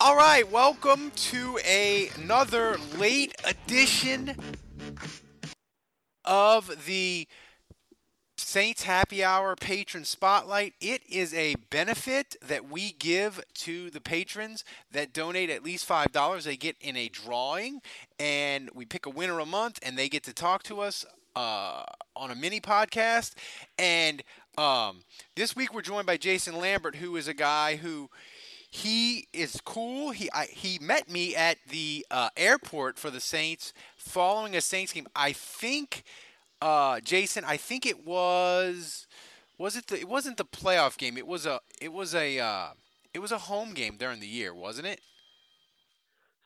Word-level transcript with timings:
All 0.00 0.14
right, 0.14 0.48
welcome 0.48 1.10
to 1.10 1.58
a, 1.66 2.08
another 2.14 2.76
late 2.96 3.34
edition 3.44 4.36
of 6.24 6.86
the 6.86 7.26
Saints 8.36 8.84
Happy 8.84 9.24
Hour 9.24 9.56
Patron 9.56 10.04
Spotlight. 10.04 10.74
It 10.80 11.02
is 11.10 11.34
a 11.34 11.56
benefit 11.70 12.36
that 12.46 12.70
we 12.70 12.92
give 12.92 13.42
to 13.54 13.90
the 13.90 14.00
patrons 14.00 14.62
that 14.92 15.12
donate 15.12 15.50
at 15.50 15.64
least 15.64 15.88
$5. 15.88 16.44
They 16.44 16.56
get 16.56 16.76
in 16.80 16.96
a 16.96 17.08
drawing, 17.08 17.80
and 18.20 18.70
we 18.72 18.84
pick 18.84 19.04
a 19.04 19.10
winner 19.10 19.40
a 19.40 19.46
month, 19.46 19.80
and 19.82 19.98
they 19.98 20.08
get 20.08 20.22
to 20.24 20.32
talk 20.32 20.62
to 20.64 20.80
us 20.80 21.04
uh, 21.34 21.82
on 22.14 22.30
a 22.30 22.36
mini 22.36 22.60
podcast. 22.60 23.34
And 23.76 24.22
um, 24.56 25.02
this 25.34 25.56
week 25.56 25.74
we're 25.74 25.82
joined 25.82 26.06
by 26.06 26.18
Jason 26.18 26.56
Lambert, 26.56 26.96
who 26.96 27.16
is 27.16 27.26
a 27.26 27.34
guy 27.34 27.76
who 27.76 28.08
he 28.70 29.28
is 29.32 29.60
cool. 29.64 30.10
He 30.10 30.30
I, 30.32 30.46
he 30.46 30.78
met 30.78 31.10
me 31.10 31.34
at 31.34 31.58
the 31.68 32.06
uh, 32.10 32.28
airport 32.36 32.98
for 32.98 33.10
the 33.10 33.20
Saints 33.20 33.72
following 33.96 34.54
a 34.54 34.60
Saints 34.60 34.92
game. 34.92 35.06
I 35.16 35.32
think, 35.32 36.04
uh, 36.60 37.00
Jason. 37.00 37.44
I 37.44 37.56
think 37.56 37.86
it 37.86 38.06
was 38.06 39.06
was 39.56 39.76
it 39.76 39.86
the 39.86 39.98
it 39.98 40.08
wasn't 40.08 40.36
the 40.36 40.44
playoff 40.44 40.98
game. 40.98 41.16
It 41.16 41.26
was 41.26 41.46
a 41.46 41.60
it 41.80 41.92
was 41.92 42.14
a 42.14 42.38
uh, 42.38 42.68
it 43.14 43.20
was 43.20 43.32
a 43.32 43.38
home 43.38 43.72
game 43.72 43.96
during 43.96 44.20
the 44.20 44.26
year, 44.26 44.54
wasn't 44.54 44.86
it? 44.86 45.00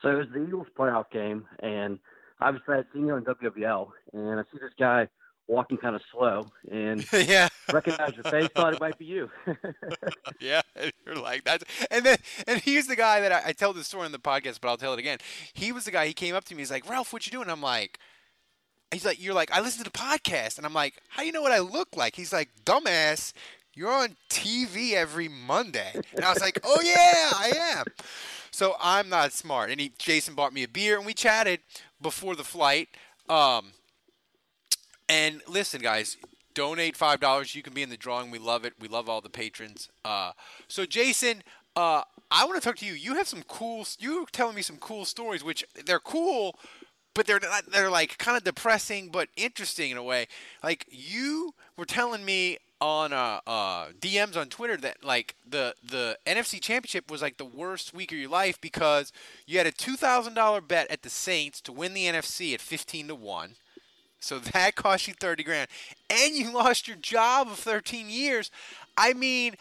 So 0.01 0.09
it 0.09 0.15
was 0.15 0.27
the 0.33 0.45
Eagles 0.45 0.69
playoff 0.79 1.11
game, 1.11 1.45
and 1.61 1.99
obviously 2.41 2.77
I'd 2.77 2.87
seen 2.93 3.07
you 3.07 3.15
on 3.15 3.25
WWL, 3.25 3.89
and 4.13 4.41
I 4.41 4.43
see 4.45 4.59
this 4.61 4.73
guy 4.79 5.09
walking 5.49 5.77
kind 5.77 5.95
of 5.95 6.03
slow, 6.11 6.51
and 6.71 7.05
yeah, 7.13 7.49
recognized 7.73 8.17
your 8.17 8.25
face, 8.25 8.49
thought 8.55 8.75
it 8.75 8.81
might 8.81 8.99
be 8.99 9.05
you. 9.05 9.31
yeah, 10.41 10.63
you're 11.07 11.17
like 11.17 11.45
that, 11.45 11.63
and 11.91 12.05
then 12.05 12.19
and 12.47 12.61
he's 12.61 12.87
the 12.87 12.97
guy 12.97 13.21
that 13.21 13.33
I, 13.33 13.49
I, 13.49 13.53
tell 13.53 13.73
this 13.73 13.87
story 13.87 14.07
in 14.07 14.13
the 14.13 14.19
podcast, 14.19 14.61
but 14.61 14.69
I'll 14.69 14.77
tell 14.77 14.93
it 14.93 14.99
again. 14.99 15.19
He 15.53 15.73
was 15.73 15.85
the 15.85 15.91
guy. 15.91 16.07
He 16.07 16.15
came 16.15 16.35
up 16.35 16.45
to 16.45 16.55
me. 16.55 16.61
He's 16.61 16.71
like, 16.71 16.89
Ralph, 16.89 17.13
what 17.13 17.27
you 17.27 17.33
doing? 17.33 17.51
I'm 17.51 17.63
like. 17.63 17.99
He's 18.91 19.07
like, 19.07 19.23
you're 19.23 19.33
like, 19.33 19.51
I 19.51 19.63
listen 19.63 19.83
to 19.83 19.91
the 19.91 19.99
podcast, 19.99 20.59
and 20.59 20.67
I'm 20.67 20.75
like, 20.75 21.01
how 21.09 21.23
do 21.23 21.27
you 21.27 21.33
know 21.33 21.41
what 21.41 21.51
I 21.51 21.61
look 21.61 21.97
like? 21.97 22.15
He's 22.15 22.31
like, 22.31 22.51
dumbass, 22.67 23.33
you're 23.75 23.91
on 23.91 24.17
TV 24.29 24.93
every 24.93 25.29
Monday, 25.29 25.93
and 26.15 26.23
I 26.23 26.31
was 26.31 26.43
like, 26.43 26.61
oh 26.63 26.81
yeah, 26.83 27.31
I 27.35 27.53
am. 27.79 27.85
So 28.51 28.77
I'm 28.79 29.09
not 29.09 29.33
smart. 29.33 29.71
And 29.71 29.81
he, 29.81 29.93
Jason 29.99 30.35
bought 30.35 30.53
me 30.53 30.63
a 30.63 30.69
beer, 30.69 30.99
and 30.99 31.07
we 31.07 31.15
chatted 31.15 31.61
before 32.03 32.37
the 32.37 32.45
flight. 32.45 32.91
Um, 33.31 33.73
and 35.09 35.41
listen, 35.49 35.81
guys, 35.81 36.17
donate 36.55 36.97
five 36.97 37.21
dollars. 37.21 37.55
You 37.55 37.63
can 37.63 37.75
be 37.75 37.83
in 37.83 37.91
the 37.91 37.97
drawing. 37.97 38.31
We 38.31 38.39
love 38.39 38.65
it. 38.65 38.75
We 38.81 38.89
love 38.89 39.09
all 39.09 39.21
the 39.21 39.31
patrons. 39.31 39.89
Uh, 40.05 40.33
so 40.69 40.87
Jason, 40.87 41.43
uh, 41.77 42.03
I 42.31 42.45
want 42.45 42.61
to 42.61 42.67
talk 42.67 42.77
to 42.79 42.87
you. 42.87 42.93
You 42.93 43.15
have 43.15 43.29
some 43.29 43.43
cool. 43.49 43.87
You're 43.99 44.27
telling 44.33 44.57
me 44.57 44.63
some 44.63 44.77
cool 44.77 45.05
stories, 45.05 45.45
which 45.45 45.65
they're 45.87 46.01
cool, 46.01 46.59
but 47.15 47.27
they're 47.27 47.41
not, 47.41 47.71
they're 47.71 47.91
like 47.91 48.19
kind 48.19 48.37
of 48.37 48.45
depressing, 48.45 49.09
but 49.09 49.29
interesting 49.37 49.91
in 49.91 49.97
a 49.97 50.03
way. 50.03 50.29
Like 50.63 50.87
you 50.91 51.55
were 51.77 51.85
telling 51.85 52.25
me 52.25 52.59
on 52.81 53.13
uh, 53.13 53.39
uh, 53.47 53.87
DMs 54.01 54.37
on 54.37 54.49
Twitter 54.49 54.77
that 54.77 55.05
like 55.05 55.37
the 55.49 55.75
the 55.89 56.19
NFC 56.27 56.61
Championship 56.61 57.11
was 57.11 57.23
like 57.23 57.39
the 57.39 57.45
worst 57.45 57.95
week 57.95 58.11
of 58.11 58.19
your 58.19 58.29
life 58.29 58.61
because 58.61 59.13
you 59.47 59.57
had 59.59 59.67
a 59.69 59.73
two 59.73 59.97
thousand 59.97 60.35
dollar 60.35 60.61
bet 60.61 60.91
at 60.91 61.03
the 61.03 61.11
Saints 61.11 61.61
to 61.63 61.73
win 61.73 61.95
the 61.95 62.07
NFC 62.07 62.53
at 62.55 62.61
fifteen 62.61 63.09
to 63.09 63.15
one. 63.15 63.55
So 64.23 64.39
that 64.39 64.75
cost 64.77 65.09
you 65.09 65.15
30 65.15 65.43
grand. 65.43 65.69
And 66.11 66.35
you 66.35 66.53
lost 66.53 66.89
your 66.89 66.97
job 66.97 67.49
of 67.49 67.59
13 67.59 68.09
years. 68.09 68.51
I 68.97 69.13
mean, 69.13 69.57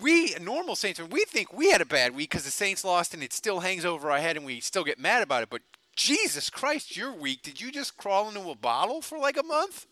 we 0.00 0.34
normal 0.40 0.76
Saints, 0.76 1.00
we 1.00 1.24
think 1.24 1.52
we 1.52 1.70
had 1.70 1.80
a 1.80 1.86
bad 1.86 2.14
week 2.14 2.30
because 2.30 2.44
the 2.44 2.50
Saints 2.50 2.84
lost 2.84 3.14
and 3.14 3.22
it 3.22 3.32
still 3.32 3.60
hangs 3.60 3.84
over 3.84 4.10
our 4.10 4.18
head 4.18 4.36
and 4.36 4.44
we 4.44 4.60
still 4.60 4.84
get 4.84 4.98
mad 4.98 5.22
about 5.22 5.42
it. 5.42 5.50
But 5.50 5.62
Jesus 5.96 6.50
Christ, 6.50 6.96
your 6.96 7.12
week, 7.12 7.42
did 7.42 7.60
you 7.60 7.70
just 7.70 7.96
crawl 7.96 8.28
into 8.28 8.50
a 8.50 8.54
bottle 8.54 9.00
for 9.00 9.18
like 9.18 9.36
a 9.36 9.42
month? 9.42 9.86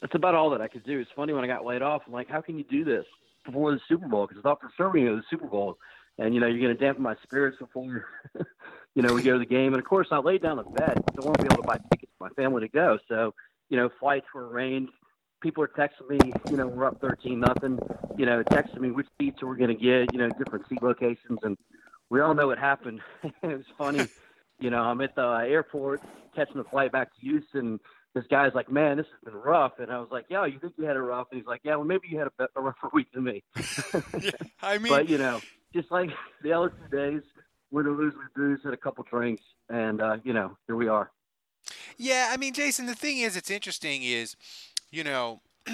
That's 0.00 0.14
about 0.14 0.34
all 0.34 0.50
that 0.50 0.60
I 0.60 0.68
could 0.68 0.84
do. 0.84 0.98
It's 0.98 1.10
funny 1.16 1.32
when 1.32 1.44
I 1.44 1.46
got 1.46 1.64
laid 1.64 1.82
off, 1.82 2.02
I'm 2.06 2.12
like, 2.12 2.28
how 2.28 2.42
can 2.42 2.58
you 2.58 2.64
do 2.64 2.84
this 2.84 3.04
before 3.44 3.72
the 3.72 3.80
Super 3.88 4.06
Bowl? 4.06 4.26
Because 4.26 4.40
I 4.40 4.48
thought 4.48 4.60
for 4.60 4.70
sure 4.76 4.90
we 4.90 5.04
the 5.04 5.22
Super 5.30 5.46
Bowl. 5.46 5.78
And, 6.18 6.34
you 6.34 6.40
know, 6.40 6.46
you're 6.46 6.60
going 6.60 6.76
to 6.76 6.84
dampen 6.84 7.02
my 7.02 7.16
spirits 7.22 7.58
before 7.58 8.06
you 8.96 9.02
know, 9.02 9.12
we 9.12 9.22
go 9.22 9.34
to 9.34 9.38
the 9.38 9.44
game. 9.44 9.74
And 9.74 9.78
of 9.78 9.84
course, 9.84 10.08
I 10.10 10.18
laid 10.18 10.42
down 10.42 10.58
a 10.58 10.64
bet. 10.64 10.96
I 10.96 11.24
won't 11.24 11.38
be 11.38 11.44
able 11.44 11.62
to 11.62 11.68
buy 11.68 11.78
tickets 11.92 12.10
for 12.18 12.28
my 12.28 12.42
family 12.42 12.62
to 12.62 12.68
go. 12.68 12.98
So, 13.08 13.34
you 13.68 13.76
know, 13.76 13.90
flights 14.00 14.26
were 14.34 14.48
arranged. 14.48 14.92
People 15.42 15.62
are 15.62 15.68
texting 15.68 16.08
me, 16.08 16.32
you 16.50 16.56
know, 16.56 16.66
we're 16.66 16.86
up 16.86 16.98
13 17.00 17.38
nothing, 17.38 17.78
you 18.16 18.24
know, 18.24 18.42
texting 18.44 18.80
me 18.80 18.90
which 18.90 19.06
seats 19.20 19.42
we're 19.42 19.54
going 19.54 19.68
to 19.68 19.74
get, 19.74 20.12
you 20.14 20.18
know, 20.18 20.30
different 20.30 20.66
seat 20.66 20.82
locations. 20.82 21.38
And 21.42 21.58
we 22.08 22.22
all 22.22 22.34
know 22.34 22.46
what 22.46 22.58
happened. 22.58 23.00
it 23.22 23.34
was 23.42 23.66
funny. 23.76 24.06
you 24.58 24.70
know, 24.70 24.80
I'm 24.80 25.02
at 25.02 25.14
the 25.14 25.44
airport 25.46 26.00
catching 26.34 26.56
the 26.56 26.64
flight 26.64 26.90
back 26.90 27.14
to 27.14 27.20
Houston. 27.20 27.78
This 28.14 28.24
guy's 28.30 28.54
like, 28.54 28.72
man, 28.72 28.96
this 28.96 29.06
has 29.12 29.30
been 29.30 29.42
rough. 29.42 29.72
And 29.78 29.92
I 29.92 29.98
was 29.98 30.08
like, 30.10 30.24
yeah, 30.30 30.46
you 30.46 30.58
think 30.58 30.72
you 30.78 30.86
had 30.86 30.96
it 30.96 31.00
rough? 31.00 31.26
And 31.30 31.38
he's 31.38 31.46
like, 31.46 31.60
yeah, 31.64 31.76
well, 31.76 31.84
maybe 31.84 32.08
you 32.08 32.18
had 32.18 32.28
a, 32.38 32.48
a 32.56 32.62
rougher 32.62 32.88
week 32.94 33.08
than 33.12 33.24
me. 33.24 33.44
yeah, 34.22 34.30
I 34.62 34.78
mean, 34.78 34.90
but, 34.90 35.10
you 35.10 35.18
know, 35.18 35.42
just 35.74 35.90
like 35.90 36.08
the 36.42 36.54
other 36.54 36.70
two 36.70 36.96
days, 36.96 37.22
win 37.70 37.86
or 37.86 37.92
lose, 37.92 38.14
we 38.14 38.24
booze, 38.34 38.60
had 38.64 38.72
a 38.72 38.76
couple 38.76 39.04
drinks, 39.08 39.42
and 39.68 40.00
uh, 40.00 40.16
you 40.24 40.32
know, 40.32 40.56
here 40.66 40.76
we 40.76 40.88
are. 40.88 41.10
Yeah, 41.96 42.30
I 42.30 42.36
mean, 42.36 42.54
Jason, 42.54 42.86
the 42.86 42.94
thing 42.94 43.18
is, 43.18 43.36
it's 43.36 43.50
interesting 43.50 44.02
is, 44.02 44.36
you 44.90 45.04
know. 45.04 45.40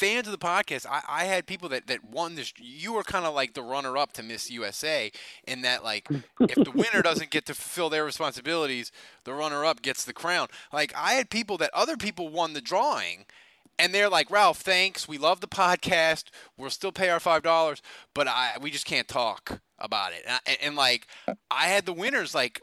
fans 0.00 0.26
of 0.26 0.32
the 0.32 0.38
podcast, 0.38 0.86
I, 0.86 1.02
I 1.06 1.24
had 1.24 1.46
people 1.46 1.68
that, 1.70 1.86
that 1.86 2.04
won 2.04 2.34
this. 2.34 2.52
You 2.58 2.94
were 2.94 3.02
kind 3.02 3.26
of 3.26 3.34
like 3.34 3.54
the 3.54 3.62
runner 3.62 3.96
up 3.96 4.12
to 4.14 4.22
Miss 4.22 4.50
USA, 4.50 5.10
in 5.46 5.62
that, 5.62 5.84
like, 5.84 6.08
if 6.40 6.54
the 6.54 6.70
winner 6.74 7.02
doesn't 7.02 7.30
get 7.30 7.46
to 7.46 7.54
fulfill 7.54 7.90
their 7.90 8.04
responsibilities, 8.04 8.92
the 9.24 9.34
runner 9.34 9.64
up 9.64 9.82
gets 9.82 10.04
the 10.04 10.12
crown. 10.12 10.48
Like, 10.72 10.94
I 10.96 11.12
had 11.12 11.30
people 11.30 11.58
that 11.58 11.70
other 11.74 11.96
people 11.96 12.28
won 12.28 12.54
the 12.54 12.60
drawing, 12.60 13.26
and 13.78 13.94
they're 13.94 14.10
like, 14.10 14.30
Ralph, 14.30 14.58
thanks. 14.58 15.08
We 15.08 15.18
love 15.18 15.40
the 15.40 15.48
podcast. 15.48 16.24
We'll 16.56 16.70
still 16.70 16.92
pay 16.92 17.08
our 17.08 17.20
five 17.20 17.42
dollars, 17.42 17.80
but 18.14 18.28
I 18.28 18.52
we 18.60 18.70
just 18.70 18.86
can't 18.86 19.08
talk 19.08 19.60
about 19.78 20.12
it. 20.12 20.26
And, 20.26 20.58
and, 20.62 20.76
like, 20.76 21.06
I 21.50 21.66
had 21.66 21.86
the 21.86 21.92
winners, 21.92 22.34
like 22.34 22.60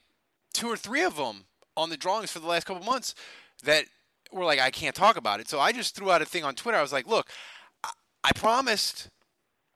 two 0.53 0.67
or 0.67 0.77
three 0.77 1.03
of 1.03 1.15
them 1.17 1.45
on 1.75 1.89
the 1.89 1.97
drawings 1.97 2.31
for 2.31 2.39
the 2.39 2.47
last 2.47 2.65
couple 2.65 2.83
months 2.83 3.15
that 3.63 3.85
were 4.31 4.45
like, 4.45 4.59
I 4.59 4.69
can't 4.69 4.95
talk 4.95 5.17
about 5.17 5.39
it. 5.39 5.49
So 5.49 5.59
I 5.59 5.71
just 5.71 5.95
threw 5.95 6.11
out 6.11 6.21
a 6.21 6.25
thing 6.25 6.43
on 6.43 6.55
Twitter. 6.55 6.77
I 6.77 6.81
was 6.81 6.93
like, 6.93 7.07
look, 7.07 7.29
I, 7.83 7.89
I 8.23 8.31
promised 8.35 9.09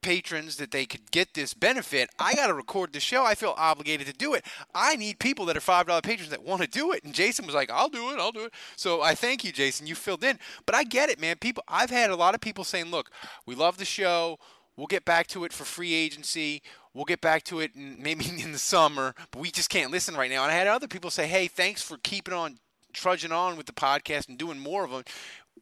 patrons 0.02 0.58
that 0.58 0.72
they 0.72 0.86
could 0.86 1.12
get 1.12 1.34
this 1.34 1.54
benefit. 1.54 2.10
I 2.20 2.34
got 2.34 2.48
to 2.48 2.54
record 2.54 2.94
the 2.94 3.00
show. 3.00 3.26
I 3.26 3.36
feel 3.36 3.54
obligated 3.58 4.08
to 4.08 4.14
do 4.14 4.34
it. 4.34 4.46
I 4.74 4.96
need 4.96 5.20
people 5.20 5.46
that 5.46 5.58
are 5.58 5.62
$5 5.62 6.04
patrons 6.04 6.32
that 6.32 6.44
want 6.44 6.62
to 6.62 6.68
do 6.68 6.92
it. 6.92 7.04
And 7.04 7.14
Jason 7.14 7.46
was 7.46 7.56
like, 7.56 7.72
I'll 7.72 7.90
do 7.90 8.12
it. 8.12 8.20
I'll 8.20 8.32
do 8.32 8.46
it. 8.46 8.54
So 8.76 9.02
I 9.02 9.16
thank 9.16 9.44
you, 9.44 9.52
Jason. 9.52 9.88
You 9.88 9.96
filled 9.96 10.24
in. 10.24 10.40
But 10.66 10.76
I 10.76 10.84
get 10.84 11.10
it, 11.10 11.20
man. 11.20 11.38
People, 11.38 11.64
I've 11.68 11.90
had 11.90 12.10
a 12.10 12.16
lot 12.16 12.36
of 12.36 12.42
people 12.42 12.64
saying, 12.64 12.92
look, 12.92 13.10
we 13.46 13.56
love 13.56 13.78
the 13.78 13.86
show. 13.86 14.38
We'll 14.76 14.88
get 14.88 15.06
back 15.06 15.28
to 15.28 15.44
it 15.44 15.54
for 15.54 15.64
free 15.64 15.94
agency. 15.94 16.62
We'll 16.94 17.06
get 17.06 17.22
back 17.22 17.44
to 17.46 17.60
it 17.60 17.76
in, 17.76 18.02
maybe 18.02 18.26
in 18.42 18.52
the 18.52 18.60
summer, 18.60 19.14
but 19.32 19.40
we 19.40 19.52
just 19.52 19.70
can't 19.70 19.92
listen 19.92 20.16
right 20.16 20.30
now. 20.32 20.44
And 20.44 20.52
I 20.52 20.56
had 20.56 20.68
other 20.68 20.88
people 20.88 21.10
say, 21.10 21.28
hey, 21.28 21.48
thanks 21.48 21.82
for 21.82 21.98
keeping 21.98 22.34
on 22.34 22.58
trudging 22.94 23.32
on 23.32 23.56
with 23.56 23.66
the 23.66 23.72
podcast 23.72 24.28
and 24.28 24.38
doing 24.38 24.60
more 24.60 24.84
of 24.84 24.92
them 24.92 25.04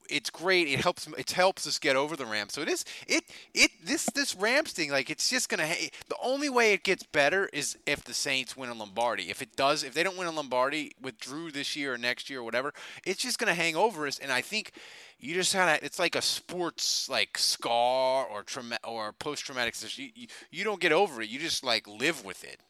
it's 0.10 0.30
great. 0.30 0.68
It 0.68 0.80
helps. 0.80 1.08
It 1.18 1.32
helps 1.32 1.68
us 1.68 1.78
get 1.80 1.96
over 1.96 2.16
the 2.16 2.26
ramp. 2.26 2.52
So 2.52 2.62
it 2.62 2.68
is. 2.68 2.84
It 3.08 3.24
it 3.54 3.72
this 3.84 4.06
this 4.06 4.36
Rams 4.36 4.72
thing. 4.72 4.92
Like 4.92 5.10
it's 5.10 5.30
just 5.30 5.50
gonna. 5.50 5.68
The 6.08 6.16
only 6.22 6.50
way 6.50 6.74
it 6.74 6.84
gets 6.84 7.04
better 7.04 7.50
is 7.54 7.78
if 7.86 8.04
the 8.04 8.14
Saints 8.14 8.58
win 8.58 8.70
a 8.70 8.74
Lombardi. 8.74 9.30
If 9.30 9.42
it 9.42 9.56
does, 9.56 9.84
if 9.84 9.94
they 9.94 10.04
don't 10.04 10.18
win 10.18 10.28
a 10.28 10.32
Lombardi 10.32 10.92
with 11.02 11.20
Drew 11.20 11.52
this 11.52 11.76
year 11.76 11.94
or 11.94 11.98
next 11.98 12.30
year 12.30 12.40
or 12.40 12.44
whatever, 12.44 12.74
it's 13.06 13.22
just 13.22 13.38
gonna 13.40 13.54
hang 13.54 13.76
over 13.76 14.08
us. 14.08 14.20
And 14.20 14.32
I 14.32 14.42
think 14.42 14.74
you 15.20 15.34
just 15.34 15.54
kind 15.54 15.70
of 15.70 15.84
it's 15.84 16.00
like 16.00 16.16
a 16.16 16.22
sports 16.22 17.10
like 17.10 17.38
scar 17.38 18.26
or 18.26 18.44
trauma 18.44 18.78
or 18.84 19.12
post 19.14 19.46
traumatic 19.46 19.76
you, 19.98 20.10
you, 20.16 20.28
you 20.50 20.64
don't 20.64 20.80
get 20.80 20.92
over 20.92 21.22
it 21.22 21.30
you 21.30 21.40
just 21.40 21.64
like 21.64 21.88
live 21.88 22.24
with 22.24 22.44
it 22.44 22.62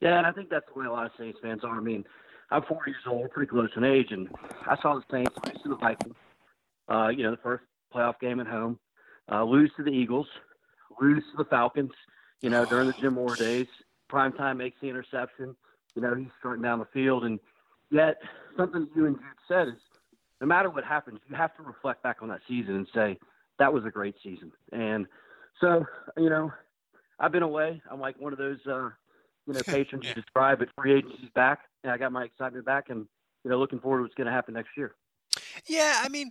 yeah 0.00 0.18
and 0.18 0.26
i 0.26 0.32
think 0.32 0.50
that's 0.50 0.66
the 0.72 0.80
way 0.80 0.86
a 0.86 0.90
lot 0.90 1.06
of 1.06 1.12
saints 1.16 1.38
fans 1.40 1.62
are 1.62 1.76
i 1.76 1.80
mean 1.80 2.04
I'm 2.52 2.62
40 2.62 2.90
years 2.90 3.02
old, 3.06 3.30
pretty 3.30 3.48
close 3.48 3.70
in 3.76 3.84
age, 3.84 4.08
and 4.10 4.28
I 4.66 4.76
saw 4.82 4.94
the 4.94 5.02
Saints 5.10 5.34
lose 5.46 5.62
to 5.62 5.68
the 5.70 5.76
Vikings. 5.76 6.14
Uh, 6.86 7.08
you 7.08 7.22
know, 7.22 7.30
the 7.30 7.38
first 7.38 7.64
playoff 7.94 8.20
game 8.20 8.40
at 8.40 8.46
home, 8.46 8.78
uh, 9.30 9.42
lose 9.42 9.70
to 9.78 9.82
the 9.82 9.90
Eagles, 9.90 10.26
lose 11.00 11.22
to 11.30 11.38
the 11.38 11.46
Falcons, 11.46 11.92
you 12.42 12.50
know, 12.50 12.66
during 12.66 12.88
the 12.88 12.92
Jim 12.94 13.14
Mora 13.14 13.36
days. 13.36 13.66
Prime 14.08 14.32
time 14.32 14.58
makes 14.58 14.78
the 14.82 14.88
interception. 14.88 15.56
You 15.94 16.02
know, 16.02 16.14
he's 16.14 16.28
starting 16.40 16.62
down 16.62 16.78
the 16.78 16.88
field. 16.92 17.24
And 17.24 17.40
yet, 17.90 18.18
something 18.56 18.86
you 18.94 19.06
and 19.06 19.16
Jude 19.16 19.24
said 19.48 19.68
is 19.68 19.80
no 20.42 20.46
matter 20.46 20.68
what 20.68 20.84
happens, 20.84 21.20
you 21.30 21.36
have 21.36 21.56
to 21.56 21.62
reflect 21.62 22.02
back 22.02 22.18
on 22.20 22.28
that 22.28 22.40
season 22.46 22.74
and 22.76 22.86
say, 22.94 23.18
that 23.58 23.72
was 23.72 23.86
a 23.86 23.90
great 23.90 24.16
season. 24.22 24.52
And 24.72 25.06
so, 25.58 25.86
you 26.18 26.28
know, 26.28 26.52
I've 27.18 27.32
been 27.32 27.42
away. 27.42 27.80
I'm 27.90 28.00
like 28.00 28.20
one 28.20 28.32
of 28.32 28.38
those, 28.38 28.58
uh, 28.66 28.90
you 29.46 29.54
know, 29.54 29.60
patrons 29.66 30.04
Yeah. 30.04 30.10
you 30.10 30.14
describe, 30.14 30.62
it. 30.62 30.68
free 30.76 30.94
agency's 30.94 31.30
back. 31.34 31.60
And 31.84 31.92
I 31.92 31.98
got 31.98 32.12
my 32.12 32.24
excitement 32.24 32.64
back 32.64 32.90
and, 32.90 33.06
you 33.44 33.50
know, 33.50 33.58
looking 33.58 33.80
forward 33.80 33.98
to 33.98 34.02
what's 34.02 34.14
going 34.14 34.26
to 34.26 34.32
happen 34.32 34.54
next 34.54 34.70
year. 34.76 34.94
Yeah, 35.66 36.00
I 36.04 36.08
mean, 36.08 36.30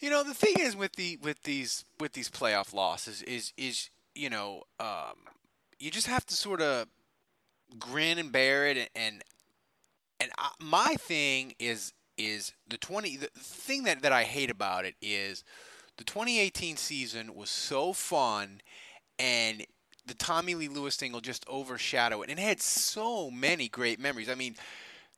you 0.00 0.10
know, 0.10 0.22
the 0.24 0.34
thing 0.34 0.54
is 0.58 0.76
with 0.76 0.94
the 0.96 1.18
with 1.22 1.42
these 1.42 1.84
with 1.98 2.12
these 2.12 2.30
playoff 2.30 2.72
losses 2.72 3.22
is 3.22 3.52
is 3.56 3.90
you 4.14 4.30
know, 4.30 4.62
um, 4.78 5.16
you 5.78 5.90
just 5.90 6.06
have 6.06 6.24
to 6.26 6.34
sort 6.34 6.60
of 6.62 6.86
grin 7.78 8.18
and 8.18 8.32
bear 8.32 8.66
it, 8.66 8.76
and 8.76 8.88
and, 8.94 9.22
and 10.20 10.30
I, 10.38 10.50
my 10.60 10.94
thing 10.98 11.54
is 11.58 11.92
is 12.16 12.52
the 12.68 12.78
twenty. 12.78 13.16
The 13.16 13.28
thing 13.36 13.84
that 13.84 14.02
that 14.02 14.12
I 14.12 14.22
hate 14.22 14.50
about 14.50 14.84
it 14.84 14.94
is 15.02 15.44
the 15.96 16.04
2018 16.04 16.76
season 16.76 17.34
was 17.34 17.50
so 17.50 17.92
fun, 17.92 18.62
and 19.18 19.66
the 20.06 20.14
Tommy 20.14 20.54
Lee 20.54 20.68
Lewis 20.68 20.96
thing 20.96 21.12
will 21.12 21.20
just 21.20 21.44
overshadow 21.48 22.22
it, 22.22 22.30
and 22.30 22.38
it 22.38 22.42
had 22.42 22.60
so 22.60 23.30
many 23.30 23.68
great 23.68 24.00
memories. 24.00 24.28
I 24.28 24.34
mean. 24.34 24.56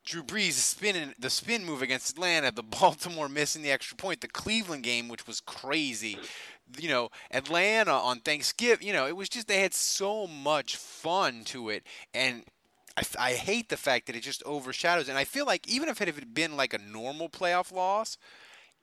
Drew 0.04 0.24
Brees 0.24 0.54
spinning 0.54 1.14
the 1.16 1.30
spin 1.30 1.64
move 1.64 1.80
against 1.80 2.10
Atlanta, 2.10 2.50
the 2.50 2.62
Baltimore 2.80 3.28
missing 3.28 3.62
the 3.62 3.70
extra 3.70 3.96
point, 3.96 4.20
the 4.20 4.26
Cleveland 4.26 4.82
game, 4.82 5.08
which 5.08 5.28
was 5.28 5.40
crazy. 5.40 6.18
You 6.76 6.88
know, 6.88 7.10
Atlanta 7.30 7.92
on 7.92 8.18
Thanksgiving. 8.18 8.84
You 8.84 8.94
know, 8.94 9.06
it 9.06 9.16
was 9.16 9.28
just 9.28 9.46
they 9.46 9.60
had 9.60 9.74
so 9.74 10.26
much 10.26 10.74
fun 10.74 11.44
to 11.44 11.68
it, 11.68 11.84
and 12.12 12.42
I, 12.96 13.02
I 13.18 13.32
hate 13.32 13.68
the 13.68 13.76
fact 13.76 14.06
that 14.06 14.16
it 14.16 14.22
just 14.22 14.42
overshadows. 14.44 15.08
And 15.08 15.18
I 15.18 15.24
feel 15.24 15.46
like 15.46 15.68
even 15.68 15.88
if 15.88 16.00
it 16.00 16.12
had 16.12 16.34
been 16.34 16.56
like 16.56 16.74
a 16.74 16.78
normal 16.78 17.28
playoff 17.28 17.72
loss, 17.72 18.18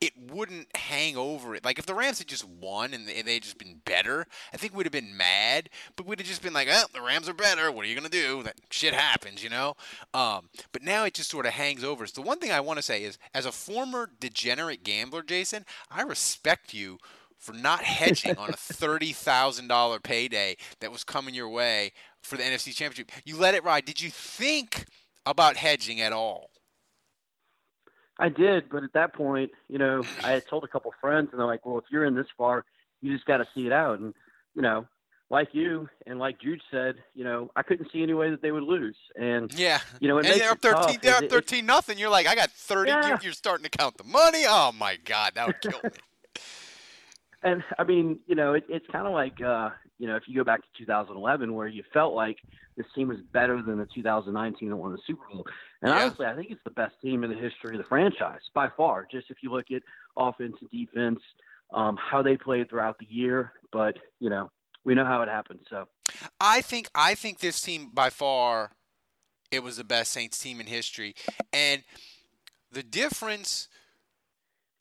it 0.02 0.14
wouldn't 0.32 0.68
hang 0.76 1.18
over 1.18 1.56
it. 1.56 1.66
Like 1.66 1.78
if 1.78 1.86
the 1.86 1.94
Rams 1.94 2.20
had 2.20 2.28
just 2.28 2.48
won 2.48 2.94
and 2.94 3.08
they 3.08 3.22
they'd 3.22 3.44
just 3.44 3.58
been 3.58 3.82
better, 3.84 4.26
I 4.54 4.58
think 4.58 4.74
we'd 4.74 4.86
have 4.86 4.94
been 4.94 5.16
mad. 5.18 5.70
But 5.96 6.06
we'd 6.06 6.20
have 6.20 6.28
just 6.28 6.42
been 6.42 6.54
like, 6.54 6.70
"Oh, 6.72 6.86
the 6.94 7.02
Rams 7.02 7.28
are 7.28 7.34
better. 7.34 7.72
What 7.72 7.86
are 7.86 7.88
you 7.90 7.96
gonna 7.96 8.10
do? 8.10 8.44
That 8.44 8.56
shit 8.70 8.94
happens, 8.94 9.44
you 9.44 9.50
know." 9.50 9.76
Um, 10.14 10.50
but 10.72 10.84
now 10.84 11.04
it 11.04 11.16
just 11.16 11.30
sort 11.30 11.46
of 11.46 11.54
hangs 11.54 11.84
over. 11.84 12.08
So 12.08 12.22
the 12.22 12.28
one 12.28 12.40
thing 12.40 12.52
I 12.52 12.62
want 12.62 12.78
to 12.78 12.84
say 12.84 13.04
is, 13.04 13.18
as 13.34 13.46
a 13.46 13.52
former 13.52 14.10
degenerate 14.20 14.84
gambler, 14.84 15.22
Jason, 15.22 15.66
I 15.92 16.04
respect 16.04 16.74
you 16.74 16.98
for 17.38 17.54
not 17.54 17.84
hedging 17.84 18.38
on 18.38 18.50
a 18.52 18.54
thirty 18.58 19.12
thousand 19.12 19.68
dollar 19.68 20.00
payday 20.00 20.56
that 20.80 20.92
was 20.92 21.04
coming 21.04 21.36
your 21.36 21.50
way 21.50 21.92
for 22.22 22.38
the 22.38 22.44
NFC 22.44 22.74
Championship. 22.74 23.12
You 23.26 23.36
let 23.38 23.54
it 23.54 23.64
ride. 23.66 23.86
Did 23.86 24.02
you 24.02 24.10
think 24.10 24.86
about 25.26 25.58
hedging 25.58 26.00
at 26.00 26.14
all? 26.14 26.52
I 28.20 28.30
did, 28.30 28.70
but 28.70 28.84
at 28.84 28.94
that 28.94 29.14
point, 29.14 29.52
you 29.70 29.78
know, 29.78 30.04
I 30.24 30.32
had 30.32 30.48
told 30.48 30.66
a 30.66 30.68
couple 30.68 30.94
friends, 31.00 31.30
and 31.32 31.40
they're 31.40 31.48
like, 31.48 31.66
"Well, 31.66 31.78
if 31.78 31.86
you're 31.90 32.06
in 32.06 32.16
this 32.16 32.28
far, 32.38 32.66
you 33.02 33.14
just 33.14 33.26
got 33.26 33.38
to 33.38 33.48
see 33.56 33.66
it 33.66 33.72
out." 33.72 34.00
And 34.00 34.14
you 34.56 34.62
know, 34.62 34.86
like 35.30 35.50
you 35.54 35.88
and 36.06 36.20
like 36.20 36.40
Jude 36.42 36.62
said, 36.72 36.96
you 37.14 37.24
know, 37.24 37.52
I 37.56 37.64
couldn't 37.64 37.92
see 37.92 38.02
any 38.02 38.14
way 38.14 38.30
that 38.32 38.42
they 38.42 38.52
would 38.52 38.64
lose. 38.64 38.98
And 39.16 39.52
Yeah. 39.58 39.80
You 40.00 40.08
know, 40.08 40.18
and 40.18 40.28
they're 40.28 40.52
up 40.52 40.58
it 40.58 40.62
tough. 40.62 40.86
thirteen. 40.86 41.00
They're 41.02 41.16
up 41.18 41.30
thirteen 41.30 41.66
nothing. 41.66 41.98
You're 41.98 42.10
like, 42.10 42.28
I 42.28 42.36
got 42.36 42.50
thirty. 42.52 42.90
Yeah. 42.90 43.08
You're, 43.08 43.20
you're 43.24 43.34
starting 43.34 43.64
to 43.64 43.70
count 43.70 43.98
the 43.98 44.04
money. 44.04 44.44
Oh 44.48 44.72
my 44.78 44.98
god, 45.06 45.34
that 45.36 45.48
would 45.48 45.62
kill 45.62 45.80
me. 45.84 45.90
and 47.44 47.64
I 47.78 47.84
mean, 47.84 48.20
you 48.28 48.36
know, 48.36 48.54
it, 48.54 48.66
it's 48.70 48.88
kind 48.92 49.08
of 49.08 49.14
like, 49.14 49.42
uh, 49.42 49.70
you 49.98 50.08
know, 50.08 50.16
if 50.16 50.24
you 50.28 50.36
go 50.36 50.44
back 50.44 50.62
to 50.62 50.68
2011, 50.80 51.54
where 51.54 51.68
you 51.68 51.84
felt 51.94 52.14
like 52.14 52.38
this 52.76 52.88
team 52.96 53.10
was 53.10 53.20
better 53.32 53.62
than 53.62 53.78
the 53.78 53.88
2019 53.94 54.70
that 54.70 54.76
won 54.76 54.92
the 54.92 55.00
Super 55.06 55.24
Bowl. 55.32 55.46
And 55.82 55.92
Yeah. 55.92 56.06
honestly, 56.06 56.26
I 56.26 56.36
think 56.36 56.52
it's 56.52 56.64
the 56.64 56.72
best 56.72 57.00
team 57.02 57.24
in 57.24 57.30
the 57.30 57.38
history 57.38 57.76
of 57.76 57.82
the 57.82 57.88
franchise 57.88 58.42
by 58.54 58.70
far. 58.70 59.08
Just 59.10 59.30
if 59.30 59.38
you 59.42 59.52
look 59.52 59.72
at 59.72 59.82
offense 60.18 60.56
and 60.60 60.70
defense, 60.70 61.22
um, 61.72 61.98
how 61.98 62.22
they 62.22 62.36
played 62.36 62.70
throughout 62.70 62.98
the 63.00 63.06
year. 63.06 63.54
But 63.72 63.98
you 64.20 64.30
know, 64.30 64.52
we 64.84 64.96
know 64.96 65.06
how 65.06 65.22
it 65.22 65.30
happened. 65.30 65.62
So 65.70 65.88
I 66.40 66.62
think 66.62 66.90
I 66.94 67.16
think 67.16 67.40
this 67.40 67.62
team 67.62 67.92
by 67.94 68.10
far 68.10 68.72
it 69.52 69.64
was 69.64 69.78
the 69.78 69.84
best 69.84 70.12
Saints 70.12 70.38
team 70.38 70.60
in 70.60 70.68
history. 70.68 71.16
And 71.52 71.84
the 72.72 72.84
difference 72.84 73.68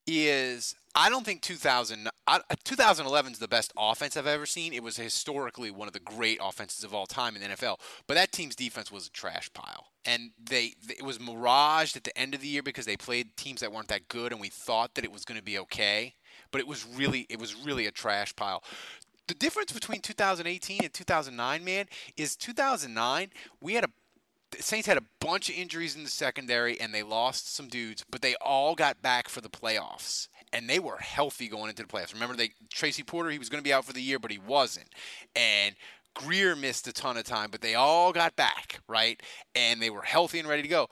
is 0.06 0.74
I 0.98 1.08
don't 1.10 1.24
think 1.24 1.42
2000 1.42 2.08
I- 2.26 2.40
2011 2.64 3.32
is 3.32 3.38
the 3.38 3.46
best 3.46 3.72
offense 3.78 4.16
I've 4.16 4.26
ever 4.26 4.46
seen. 4.46 4.72
It 4.72 4.82
was 4.82 4.96
historically 4.96 5.70
one 5.70 5.86
of 5.86 5.94
the 5.94 6.00
great 6.00 6.40
offenses 6.42 6.82
of 6.82 6.92
all 6.92 7.06
time 7.06 7.36
in 7.36 7.42
the 7.42 7.48
NFL. 7.50 7.78
But 8.08 8.14
that 8.14 8.32
team's 8.32 8.56
defense 8.56 8.90
was 8.90 9.06
a 9.06 9.10
trash 9.10 9.48
pile. 9.54 9.92
And 10.04 10.32
they 10.42 10.74
it 10.88 11.04
was 11.04 11.20
miraged 11.20 11.96
at 11.96 12.02
the 12.02 12.18
end 12.18 12.34
of 12.34 12.40
the 12.40 12.48
year 12.48 12.64
because 12.64 12.84
they 12.84 12.96
played 12.96 13.36
teams 13.36 13.60
that 13.60 13.72
weren't 13.72 13.86
that 13.88 14.08
good 14.08 14.32
and 14.32 14.40
we 14.40 14.48
thought 14.48 14.96
that 14.96 15.04
it 15.04 15.12
was 15.12 15.24
going 15.24 15.38
to 15.38 15.44
be 15.44 15.56
okay. 15.60 16.14
But 16.50 16.60
it 16.60 16.66
was 16.66 16.84
really 16.84 17.26
it 17.28 17.38
was 17.38 17.54
really 17.54 17.86
a 17.86 17.92
trash 17.92 18.34
pile. 18.34 18.64
The 19.28 19.34
difference 19.34 19.70
between 19.70 20.00
2018 20.00 20.80
and 20.82 20.92
2009, 20.92 21.64
man, 21.64 21.86
is 22.16 22.34
2009 22.34 23.30
we 23.60 23.74
had 23.74 23.84
a 23.84 23.90
the 24.50 24.62
Saints 24.62 24.86
had 24.86 24.96
a 24.96 25.04
bunch 25.20 25.48
of 25.48 25.56
injuries 25.56 25.96
in 25.96 26.04
the 26.04 26.10
secondary 26.10 26.80
and 26.80 26.94
they 26.94 27.02
lost 27.02 27.54
some 27.54 27.68
dudes, 27.68 28.04
but 28.10 28.22
they 28.22 28.34
all 28.40 28.74
got 28.74 29.02
back 29.02 29.28
for 29.28 29.40
the 29.40 29.48
playoffs. 29.48 30.28
And 30.52 30.68
they 30.68 30.78
were 30.78 30.96
healthy 30.96 31.48
going 31.48 31.68
into 31.68 31.82
the 31.82 31.88
playoffs. 31.88 32.14
Remember 32.14 32.34
they 32.34 32.52
Tracy 32.72 33.02
Porter, 33.02 33.30
he 33.30 33.38
was 33.38 33.50
going 33.50 33.62
to 33.62 33.68
be 33.68 33.72
out 33.72 33.84
for 33.84 33.92
the 33.92 34.00
year, 34.00 34.18
but 34.18 34.30
he 34.30 34.38
wasn't. 34.38 34.88
And 35.36 35.74
Greer 36.14 36.56
missed 36.56 36.88
a 36.88 36.92
ton 36.92 37.18
of 37.18 37.24
time, 37.24 37.50
but 37.50 37.60
they 37.60 37.74
all 37.74 38.12
got 38.12 38.34
back, 38.34 38.80
right? 38.88 39.22
And 39.54 39.80
they 39.80 39.90
were 39.90 40.02
healthy 40.02 40.38
and 40.38 40.48
ready 40.48 40.62
to 40.62 40.68
go. 40.68 40.88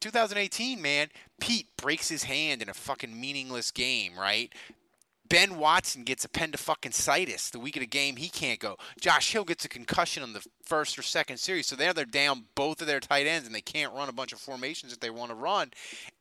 2018, 0.00 0.80
man, 0.80 1.08
Pete 1.40 1.68
breaks 1.76 2.08
his 2.08 2.24
hand 2.24 2.62
in 2.62 2.68
a 2.68 2.74
fucking 2.74 3.18
meaningless 3.18 3.70
game, 3.70 4.18
right? 4.18 4.52
Ben 5.30 5.58
Watson 5.58 6.02
gets 6.02 6.24
appendicitis 6.24 7.50
the 7.50 7.60
week 7.60 7.76
of 7.76 7.80
the 7.80 7.86
game. 7.86 8.16
He 8.16 8.28
can't 8.28 8.58
go. 8.58 8.76
Josh 9.00 9.32
Hill 9.32 9.44
gets 9.44 9.64
a 9.64 9.68
concussion 9.68 10.24
on 10.24 10.32
the 10.32 10.44
first 10.64 10.98
or 10.98 11.02
second 11.02 11.38
series. 11.38 11.68
So 11.68 11.76
there 11.76 11.94
they're 11.94 12.04
down 12.04 12.46
both 12.56 12.80
of 12.80 12.88
their 12.88 12.98
tight 12.98 13.28
ends 13.28 13.46
and 13.46 13.54
they 13.54 13.60
can't 13.60 13.94
run 13.94 14.08
a 14.08 14.12
bunch 14.12 14.32
of 14.32 14.40
formations 14.40 14.90
that 14.92 15.00
they 15.00 15.08
want 15.08 15.30
to 15.30 15.36
run. 15.36 15.70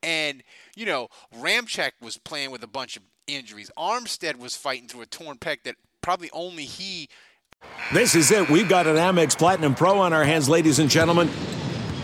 And, 0.03 0.43
you 0.75 0.85
know, 0.85 1.09
Ramczyk 1.35 1.93
was 1.99 2.17
playing 2.17 2.51
with 2.51 2.61
a 2.63 2.67
bunch 2.67 2.97
of 2.97 3.03
injuries. 3.25 3.71
Armstead 3.75 4.37
was 4.37 4.55
fighting 4.55 4.87
through 4.87 5.01
a 5.01 5.07
torn 5.07 5.37
pec 5.37 5.63
that 5.63 5.75
probably 6.01 6.29
only 6.31 6.65
he 6.65 7.09
This 7.91 8.13
is 8.13 8.29
it. 8.29 8.47
We've 8.47 8.69
got 8.69 8.85
an 8.85 8.95
Amex 8.95 9.35
Platinum 9.35 9.73
Pro 9.73 9.99
on 9.99 10.13
our 10.13 10.23
hands, 10.23 10.47
ladies 10.47 10.77
and 10.77 10.89
gentlemen. 10.89 11.31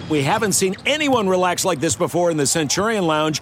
We 0.10 0.24
haven't 0.24 0.54
seen 0.54 0.76
anyone 0.88 1.30
relax 1.30 1.66
like 1.66 1.80
this 1.80 1.96
before 1.96 2.32
in 2.32 2.38
the 2.38 2.48
Centurion 2.48 3.06
Lounge. 3.06 3.42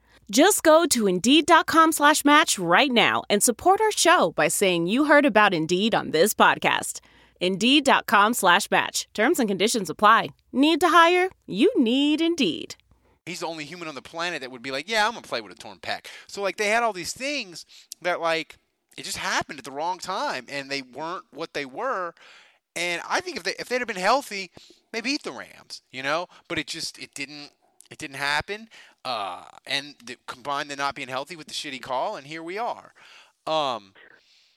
Just 0.31 0.63
go 0.63 0.85
to 0.85 1.07
Indeed.com 1.07 1.91
slash 1.91 2.23
match 2.23 2.57
right 2.57 2.89
now 2.89 3.21
and 3.29 3.43
support 3.43 3.81
our 3.81 3.91
show 3.91 4.31
by 4.31 4.47
saying 4.47 4.87
you 4.87 5.03
heard 5.03 5.25
about 5.25 5.53
Indeed 5.53 5.93
on 5.93 6.11
this 6.11 6.33
podcast. 6.33 7.01
Indeed.com 7.41 8.33
slash 8.33 8.71
match. 8.71 9.09
Terms 9.13 9.39
and 9.39 9.49
conditions 9.49 9.89
apply. 9.89 10.29
Need 10.53 10.79
to 10.79 10.87
hire? 10.87 11.31
You 11.47 11.69
need 11.77 12.21
Indeed. 12.21 12.75
he's 13.25 13.41
the 13.41 13.45
only 13.45 13.65
human 13.65 13.89
on 13.89 13.95
the 13.95 14.01
planet 14.01 14.39
that 14.39 14.51
would 14.51 14.61
be 14.61 14.71
like, 14.71 14.89
yeah, 14.89 15.05
I'm 15.05 15.11
gonna 15.15 15.23
play 15.23 15.41
with 15.41 15.51
a 15.51 15.55
torn 15.55 15.79
pec. 15.79 16.05
So 16.27 16.41
like 16.41 16.55
they 16.55 16.69
had 16.69 16.81
all 16.81 16.93
these 16.93 17.11
things 17.11 17.65
that 18.01 18.21
like 18.21 18.55
it 18.97 19.03
just 19.03 19.17
happened 19.17 19.59
at 19.59 19.65
the 19.65 19.71
wrong 19.71 19.97
time, 19.99 20.45
and 20.47 20.69
they 20.71 20.81
weren't 20.81 21.25
what 21.31 21.53
they 21.53 21.65
were. 21.65 22.13
And 22.73 23.01
I 23.05 23.19
think 23.19 23.35
if 23.35 23.43
they 23.43 23.55
if 23.59 23.67
they'd 23.67 23.79
have 23.79 23.87
been 23.87 23.97
healthy, 23.97 24.49
they 24.93 25.01
beat 25.01 25.23
the 25.23 25.33
Rams, 25.33 25.81
you 25.91 26.01
know. 26.03 26.27
But 26.47 26.57
it 26.57 26.67
just 26.67 26.97
it 26.99 27.13
didn't 27.13 27.49
it 27.89 27.97
didn't 27.97 28.15
happen. 28.15 28.69
Uh, 29.03 29.43
and 29.65 29.95
the, 30.05 30.15
combine 30.27 30.67
the 30.67 30.75
not 30.75 30.93
being 30.95 31.07
healthy 31.07 31.35
with 31.35 31.47
the 31.47 31.53
shitty 31.53 31.81
call, 31.81 32.15
and 32.17 32.27
here 32.27 32.43
we 32.43 32.57
are. 32.57 32.93
Um, 33.47 33.93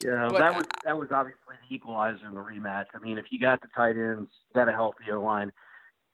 yeah, 0.05 0.29
but 0.31 0.39
that 0.39 0.55
was 0.55 0.67
that 0.85 0.99
was 0.99 1.09
obviously 1.13 1.55
the 1.69 1.75
equalizer 1.75 2.27
in 2.27 2.35
the 2.35 2.41
rematch. 2.41 2.87
I 2.95 2.99
mean, 2.99 3.17
if 3.17 3.27
you 3.31 3.41
got 3.41 3.63
the 3.63 3.69
tight 3.75 3.97
ends, 3.97 4.31
got 4.55 4.69
a 4.69 4.73
healthy 4.73 5.05
O 5.11 5.23
line. 5.23 5.51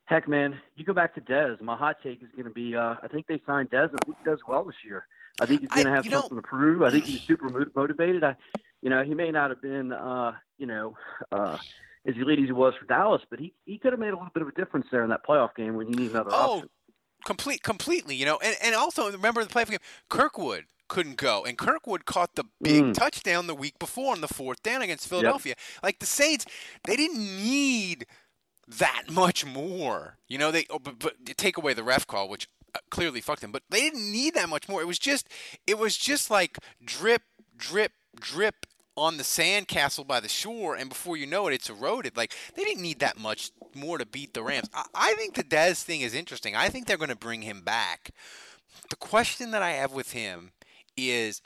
Heck, 0.05 0.29
man, 0.29 0.61
you 0.77 0.85
go 0.85 0.93
back 0.93 1.15
to 1.15 1.21
Dez. 1.21 1.61
My 1.61 1.77
hot 1.77 1.97
take 2.03 2.23
is 2.23 2.29
going 2.35 2.45
to 2.45 2.51
be, 2.51 2.75
uh, 2.75 2.97
I 3.03 3.07
think 3.09 3.27
they 3.29 3.41
signed 3.47 3.71
Dez. 3.71 3.87
I 3.95 4.05
think 4.05 4.17
he 4.19 4.25
does 4.25 4.41
well 4.47 4.65
this 4.65 4.75
year. 4.85 5.07
I 5.41 5.47
think 5.47 5.61
he's 5.61 5.71
going 5.71 5.87
to 5.87 5.93
have 5.93 6.05
you 6.05 6.11
know- 6.11 6.21
something 6.21 6.39
to 6.39 6.43
prove. 6.43 6.83
I 6.83 6.91
think 6.91 7.05
he's 7.05 7.21
super 7.27 7.49
motivated. 7.77 8.25
I, 8.25 8.35
you 8.83 8.91
know, 8.91 9.03
he 9.05 9.15
may 9.15 9.31
not 9.31 9.51
have 9.51 9.63
been, 9.63 9.93
uh, 9.93 10.33
you 10.59 10.67
know, 10.67 10.97
uh, 11.31 11.59
as 12.07 12.17
elite 12.17 12.41
as 12.41 12.47
he 12.47 12.53
was 12.53 12.75
for 12.79 12.87
Dallas, 12.87 13.23
but 13.31 13.39
he 13.39 13.53
he 13.67 13.79
could 13.79 13.93
have 13.93 14.01
made 14.01 14.09
a 14.09 14.17
little 14.17 14.31
bit 14.35 14.43
of 14.43 14.49
a 14.49 14.53
difference 14.53 14.87
there 14.91 15.05
in 15.05 15.11
that 15.11 15.25
playoff 15.25 15.55
game 15.55 15.75
when 15.77 15.89
you 15.89 15.95
need 15.95 16.11
another 16.11 16.31
Oh, 16.33 16.55
option. 16.57 16.71
Complete, 17.25 17.63
completely. 17.63 18.15
You 18.15 18.27
know, 18.27 18.39
and, 18.43 18.57
and 18.63 18.75
also 18.75 19.11
remember 19.11 19.45
the 19.45 19.51
playoff 19.51 19.71
game. 19.71 19.79
Kirkwood 20.09 20.65
couldn't 20.89 21.17
go, 21.17 21.45
and 21.45 21.57
Kirkwood 21.57 22.05
caught 22.05 22.35
the 22.35 22.45
big 22.61 22.83
Mm. 22.83 22.95
touchdown 22.95 23.47
the 23.47 23.55
week 23.55 23.79
before 23.79 24.13
on 24.13 24.21
the 24.21 24.29
fourth 24.29 24.63
down 24.63 24.83
against 24.83 25.07
Philadelphia. 25.09 25.55
Like 25.83 26.01
the 26.01 26.07
Saints, 26.07 26.47
they 26.85 26.97
didn't 26.97 27.19
need 27.19 28.07
that 28.67 29.05
much 29.11 29.45
more. 29.47 30.19
You 30.29 30.39
know, 30.39 30.51
they 30.51 30.67
oh, 30.71 30.79
but, 30.79 30.99
but 30.99 31.37
take 31.37 31.57
away 31.57 31.75
the 31.75 31.85
ref 31.85 32.07
call, 32.07 32.29
which 32.29 32.49
uh, 32.75 32.79
clearly 32.91 33.21
fucked 33.21 33.43
them, 33.43 33.53
but 33.53 33.63
they 33.71 33.81
didn't 33.81 34.11
need 34.11 34.35
that 34.35 34.49
much 34.49 34.69
more. 34.69 34.81
It 34.81 34.87
was 34.87 34.99
just, 34.99 35.29
it 35.67 35.79
was 35.79 35.97
just 35.97 36.31
like 36.31 36.59
drip, 36.85 37.23
drip, 37.57 37.93
drip 38.19 38.67
on 39.01 39.17
the 39.17 39.25
sand 39.25 39.67
castle 39.67 40.05
by 40.05 40.21
the 40.21 40.29
shore, 40.29 40.77
and 40.77 40.89
before 40.89 41.17
you 41.17 41.27
know 41.27 41.49
it, 41.49 41.55
it's 41.55 41.71
eroded. 41.71 42.17
Like 42.17 42.35
they 42.55 42.65
didn't 42.65 42.83
need 42.83 43.01
that 43.01 43.19
much 43.19 43.51
more 43.75 43.99
to 43.99 44.07
beat 44.07 44.35
the 44.35 44.43
Rams. 44.43 44.69
I, 44.75 44.85
I 44.95 45.15
think 45.15 45.35
the 45.35 45.45
Dez 45.45 45.83
thing 45.83 46.03
is 46.03 46.15
interesting. 46.15 46.55
I 46.55 46.69
think 46.69 46.87
they're 46.87 46.97
going 46.97 47.09
to 47.09 47.17
bring 47.17 47.43
him 47.43 47.63
back. 47.63 48.11
The 48.91 48.97
question 48.97 49.51
that 49.53 49.63
I 49.63 49.73
have 49.73 49.93
with 49.93 50.13
him 50.13 50.53
is 50.97 51.41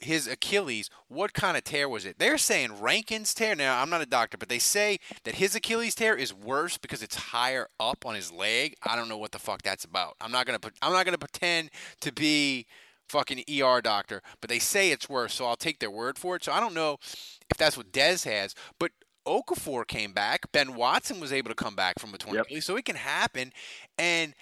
his 0.00 0.26
Achilles, 0.26 0.90
what 1.08 1.32
kind 1.32 1.56
of 1.56 1.64
tear 1.64 1.88
was 1.88 2.04
it? 2.04 2.18
They're 2.18 2.38
saying 2.38 2.80
Rankins' 2.80 3.34
tear. 3.34 3.54
Now, 3.54 3.80
I'm 3.80 3.90
not 3.90 4.02
a 4.02 4.06
doctor, 4.06 4.36
but 4.36 4.48
they 4.48 4.58
say 4.58 4.98
that 5.24 5.36
his 5.36 5.54
Achilles 5.54 5.94
tear 5.94 6.14
is 6.14 6.32
worse 6.32 6.78
because 6.78 7.02
it's 7.02 7.16
higher 7.16 7.68
up 7.80 8.04
on 8.06 8.14
his 8.14 8.32
leg. 8.32 8.74
I 8.82 8.96
don't 8.96 9.08
know 9.08 9.18
what 9.18 9.32
the 9.32 9.38
fuck 9.38 9.62
that's 9.62 9.84
about. 9.84 10.16
I'm 10.20 10.32
not 10.32 10.46
gonna. 10.46 10.60
I'm 10.82 10.92
not 10.92 11.04
gonna 11.04 11.18
pretend 11.18 11.70
to 12.00 12.12
be 12.12 12.66
fucking 13.08 13.44
ER 13.50 13.80
doctor, 13.80 14.22
but 14.40 14.50
they 14.50 14.58
say 14.58 14.90
it's 14.90 15.08
worse, 15.08 15.34
so 15.34 15.46
I'll 15.46 15.56
take 15.56 15.78
their 15.78 15.90
word 15.90 16.18
for 16.18 16.36
it. 16.36 16.44
So 16.44 16.52
I 16.52 16.60
don't 16.60 16.74
know 16.74 16.98
if 17.02 17.56
that's 17.58 17.76
what 17.76 17.92
Dez 17.92 18.24
has, 18.24 18.54
but 18.78 18.92
Okafor 19.26 19.86
came 19.86 20.12
back. 20.12 20.50
Ben 20.52 20.74
Watson 20.74 21.20
was 21.20 21.32
able 21.32 21.48
to 21.48 21.54
come 21.54 21.74
back 21.74 21.98
from 21.98 22.12
a 22.14 22.18
torn 22.18 22.36
Yep. 22.36 22.46
Achilles, 22.46 22.64
so 22.66 22.76
it 22.76 22.84
can 22.84 22.96
happen. 22.96 23.52
And 23.98 24.34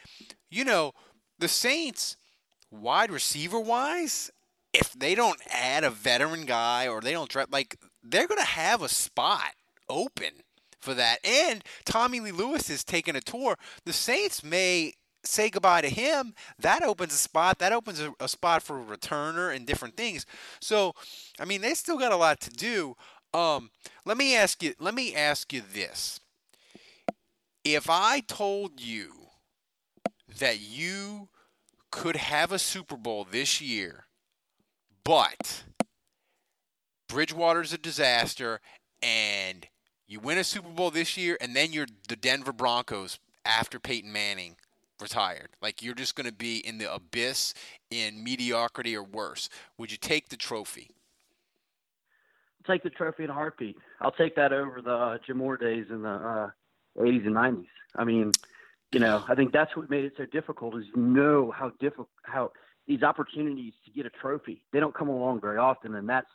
you 0.51 0.65
know, 0.65 0.93
the 1.39 1.49
Saints, 1.49 2.17
wide 2.71 3.11
receiver 3.11 3.61
wise, 3.61 4.31
if 4.73 4.93
they 4.93 5.15
don't 5.15 5.41
add 5.51 5.85
a 5.85 5.91
veteran 5.91 6.47
guy 6.47 6.89
or 6.89 7.01
they 7.01 7.13
don't 7.13 7.29
draft, 7.29 7.53
like 7.53 7.77
they're 8.03 8.27
going 8.27 8.41
to 8.41 8.47
have 8.47 8.83
a 8.83 8.89
spot 8.89 9.53
open 9.89 10.31
for 10.81 10.95
that. 10.95 11.19
And 11.25 11.63
Tommy 11.85 12.21
Lee 12.21 12.33
Lewis 12.33 12.69
is 12.69 12.83
taking 12.83 13.15
a 13.15 13.21
tour. 13.21 13.57
The 13.85 13.93
Saints 13.93 14.43
may 14.43 14.95
say 15.25 15.51
goodbye 15.51 15.83
to 15.83 15.89
him. 15.89 16.35
That 16.59 16.83
opens 16.83 17.13
a 17.15 17.19
spot. 17.19 17.59
That 17.59 17.73
opens 17.73 18.01
a, 18.01 18.13
a 18.21 18.29
spot 18.29 18.63
for 18.63 18.81
a 18.81 18.85
returner 18.85 19.55
and 19.55 19.67
different 19.67 19.97
things. 19.97 20.27
So, 20.61 20.95
I 21.39 21.45
mean, 21.45 21.61
they 21.61 21.75
still 21.75 21.99
got 21.99 22.13
a 22.13 22.17
lot 22.17 22.41
to 22.41 22.51
do. 22.51 22.97
Um, 23.35 23.71
let 24.05 24.17
me 24.17 24.37
ask 24.37 24.63
you. 24.63 24.75
Let 24.79 24.95
me 24.95 25.15
ask 25.15 25.53
you 25.53 25.63
this: 25.63 26.21
If 27.65 27.89
I 27.89 28.21
told 28.21 28.81
you 28.81 29.29
that 30.39 30.61
you 30.61 31.29
could 31.91 32.17
have 32.17 32.53
a 32.53 32.59
Super 32.59 32.97
Bowl 32.97 33.27
this 33.31 33.61
year, 33.61 34.07
but 35.05 35.65
Bridgewater's 37.09 37.73
a 37.73 37.79
disaster, 37.79 38.61
and 39.03 39.67
you 40.07 40.21
win 40.21 40.39
a 40.39 40.45
Super 40.45 40.69
Bowl 40.69 40.91
this 40.91 41.17
year, 41.17 41.39
and 41.41 41.57
then 41.57 41.73
you're 41.73 41.87
the 42.09 42.17
Denver 42.17 42.53
Broncos 42.53 43.19
after 43.45 43.81
Peyton 43.81 44.13
Manning 44.13 44.57
retired. 45.03 45.49
Like 45.61 45.83
you're 45.83 45.95
just 45.95 46.15
going 46.15 46.27
to 46.27 46.33
be 46.33 46.59
in 46.59 46.79
the 46.79 46.93
abyss 46.93 47.55
in 47.91 48.23
mediocrity 48.25 48.97
or 48.97 49.03
worse. 49.03 49.49
Would 49.79 49.91
you 49.91 49.99
take 49.99 50.29
the 50.29 50.37
trophy? 50.37 50.91
Take 52.67 52.85
the 52.85 52.91
trophy 52.91 53.25
in 53.25 53.31
a 53.31 53.35
heartbeat. 53.35 53.77
I'll 54.01 54.13
take 54.13 54.37
that 54.37 54.53
over 54.53 54.81
the 54.81 54.95
uh, 54.95 55.19
Jim 55.27 55.39
Mora 55.39 55.59
days 55.59 55.87
in 55.91 56.03
the 56.03 56.09
uh, 56.09 56.51
80s 56.97 57.27
and 57.27 57.35
90s. 57.35 57.67
I 57.97 58.05
mean, 58.05 58.33
you 58.93 59.01
know, 59.01 59.25
I 59.29 59.35
think 59.35 59.53
that's 59.53 59.77
what 59.77 59.91
made 59.91 60.05
it 60.05 60.13
so 60.17 60.27
difficult 60.27 60.77
is 60.77 60.85
you 60.95 61.03
know 61.03 61.51
how 61.51 61.73
difficult 61.81 62.09
how 62.23 62.53
these 62.87 63.03
opportunities 63.03 63.73
to 63.85 63.91
get 63.91 64.07
a 64.07 64.11
trophy 64.11 64.63
they 64.73 64.81
don't 64.81 64.95
come 64.95 65.09
along 65.09 65.41
very 65.41 65.59
often, 65.59 65.95
and 65.95 66.09
that's 66.09 66.29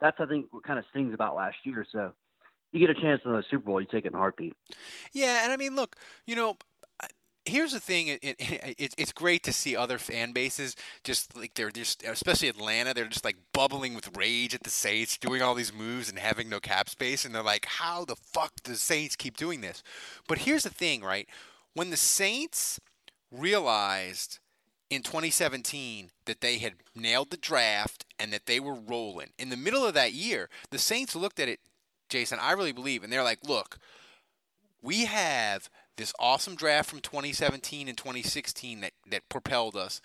that's 0.00 0.18
I 0.20 0.26
think 0.26 0.46
what 0.50 0.62
kind 0.62 0.78
of 0.78 0.84
stings 0.90 1.12
about 1.12 1.34
last 1.34 1.56
year. 1.64 1.84
So 1.90 2.12
you 2.72 2.80
get 2.86 2.96
a 2.96 3.00
chance 3.00 3.22
in 3.24 3.32
the 3.32 3.44
Super 3.50 3.64
Bowl, 3.64 3.80
you 3.80 3.86
take 3.90 4.04
it 4.04 4.08
in 4.08 4.14
a 4.14 4.18
heartbeat. 4.18 4.54
Yeah, 5.12 5.44
and 5.44 5.52
I 5.52 5.56
mean, 5.56 5.74
look, 5.74 5.96
you 6.26 6.36
know, 6.36 6.56
here's 7.46 7.72
the 7.72 7.80
thing. 7.80 8.08
It, 8.08 8.18
it, 8.22 8.36
it, 8.78 8.94
it's 8.96 9.12
great 9.12 9.42
to 9.44 9.52
see 9.52 9.76
other 9.76 9.98
fan 9.98 10.32
bases 10.32 10.76
just 11.04 11.36
like 11.36 11.54
they're 11.54 11.70
just, 11.70 12.02
especially 12.04 12.48
Atlanta, 12.48 12.94
they're 12.94 13.06
just 13.06 13.24
like 13.24 13.36
bubbling 13.52 13.94
with 13.94 14.16
rage 14.16 14.54
at 14.54 14.62
the 14.62 14.70
Saints, 14.70 15.18
doing 15.18 15.42
all 15.42 15.54
these 15.54 15.74
moves 15.74 16.08
and 16.08 16.18
having 16.18 16.48
no 16.48 16.60
cap 16.60 16.88
space, 16.88 17.24
and 17.24 17.34
they're 17.34 17.42
like, 17.42 17.66
how 17.66 18.04
the 18.04 18.16
fuck 18.16 18.52
does 18.64 18.82
Saints 18.82 19.16
keep 19.16 19.36
doing 19.36 19.60
this? 19.60 19.82
But 20.28 20.38
here's 20.38 20.64
the 20.64 20.70
thing, 20.70 21.02
right? 21.02 21.28
When 21.74 21.90
the 21.90 21.96
Saints 21.96 22.80
realized 23.30 24.38
in 24.88 25.02
2017 25.02 26.10
that 26.26 26.40
they 26.40 26.58
had 26.58 26.74
nailed 26.94 27.30
the 27.30 27.36
draft 27.36 28.04
and 28.18 28.32
that 28.32 28.46
they 28.46 28.60
were 28.60 28.74
rolling 28.74 29.30
in 29.38 29.48
the 29.48 29.56
middle 29.56 29.84
of 29.84 29.94
that 29.94 30.12
year, 30.12 30.48
the 30.70 30.78
Saints 30.78 31.16
looked 31.16 31.40
at 31.40 31.48
it, 31.48 31.60
Jason. 32.08 32.38
I 32.40 32.52
really 32.52 32.72
believe, 32.72 33.02
and 33.02 33.12
they're 33.12 33.22
like, 33.22 33.40
look 33.46 33.78
we 34.86 35.04
have 35.06 35.68
this 35.96 36.12
awesome 36.18 36.54
draft 36.54 36.90
from 36.90 37.00
2017 37.00 37.88
and 37.88 37.96
2016 37.96 38.80
that, 38.80 38.92
that 39.10 39.28
propelled 39.28 39.76
us. 39.76 40.00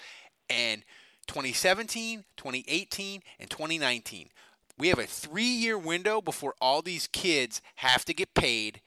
And 0.50 0.84
2017, 1.28 2.26
2018, 2.38 3.22
and 3.40 3.50
2019. 3.50 4.30
We 4.78 4.88
have 4.88 5.00
a 5.00 5.06
three 5.06 5.44
year 5.44 5.78
window 5.78 6.22
before 6.22 6.56
all 6.60 6.82
these 6.82 7.08
kids 7.08 7.62
have 7.76 8.04
to 8.06 8.14
get 8.14 8.34
paid 8.34 8.82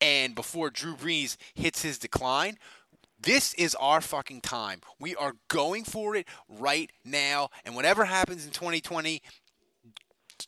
and 0.00 0.34
before 0.34 0.70
Drew 0.70 0.94
Brees 0.94 1.36
hits 1.54 1.82
his 1.82 1.98
decline. 1.98 2.58
This 3.20 3.52
is 3.54 3.74
our 3.76 4.00
fucking 4.00 4.42
time. 4.42 4.80
We 5.00 5.16
are 5.16 5.34
going 5.48 5.84
for 5.84 6.14
it 6.14 6.28
right 6.48 6.90
now. 7.04 7.48
And 7.64 7.74
whatever 7.74 8.04
happens 8.04 8.44
in 8.44 8.52
2020, 8.52 9.22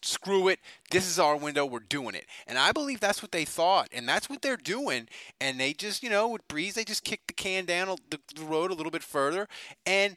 screw 0.03 0.49
it. 0.49 0.61
This 0.91 1.07
is 1.07 1.19
our 1.19 1.37
window. 1.37 1.65
We're 1.67 1.81
doing 1.81 2.15
it. 2.15 2.27
And 2.47 2.59
I 2.59 2.73
believe 2.73 3.01
that's 3.01 3.23
what 3.23 3.33
they 3.33 3.45
thought. 3.45 3.89
And 3.93 4.09
that's 4.09 4.29
what 4.29 4.43
they're 4.43 4.57
doing. 4.57 5.09
And 5.41 5.61
they 5.61 5.73
just, 5.73 6.03
you 6.03 6.11
know, 6.11 6.29
with 6.29 6.47
Brees, 6.49 6.75
they 6.75 6.85
just 6.85 7.05
kicked 7.05 7.29
the 7.29 7.35
can 7.35 7.65
down 7.65 7.95
the, 8.11 8.21
the 8.35 8.45
road 8.45 8.71
a 8.71 8.75
little 8.75 8.93
bit 8.93 9.03
further. 9.03 9.49
And 9.87 10.17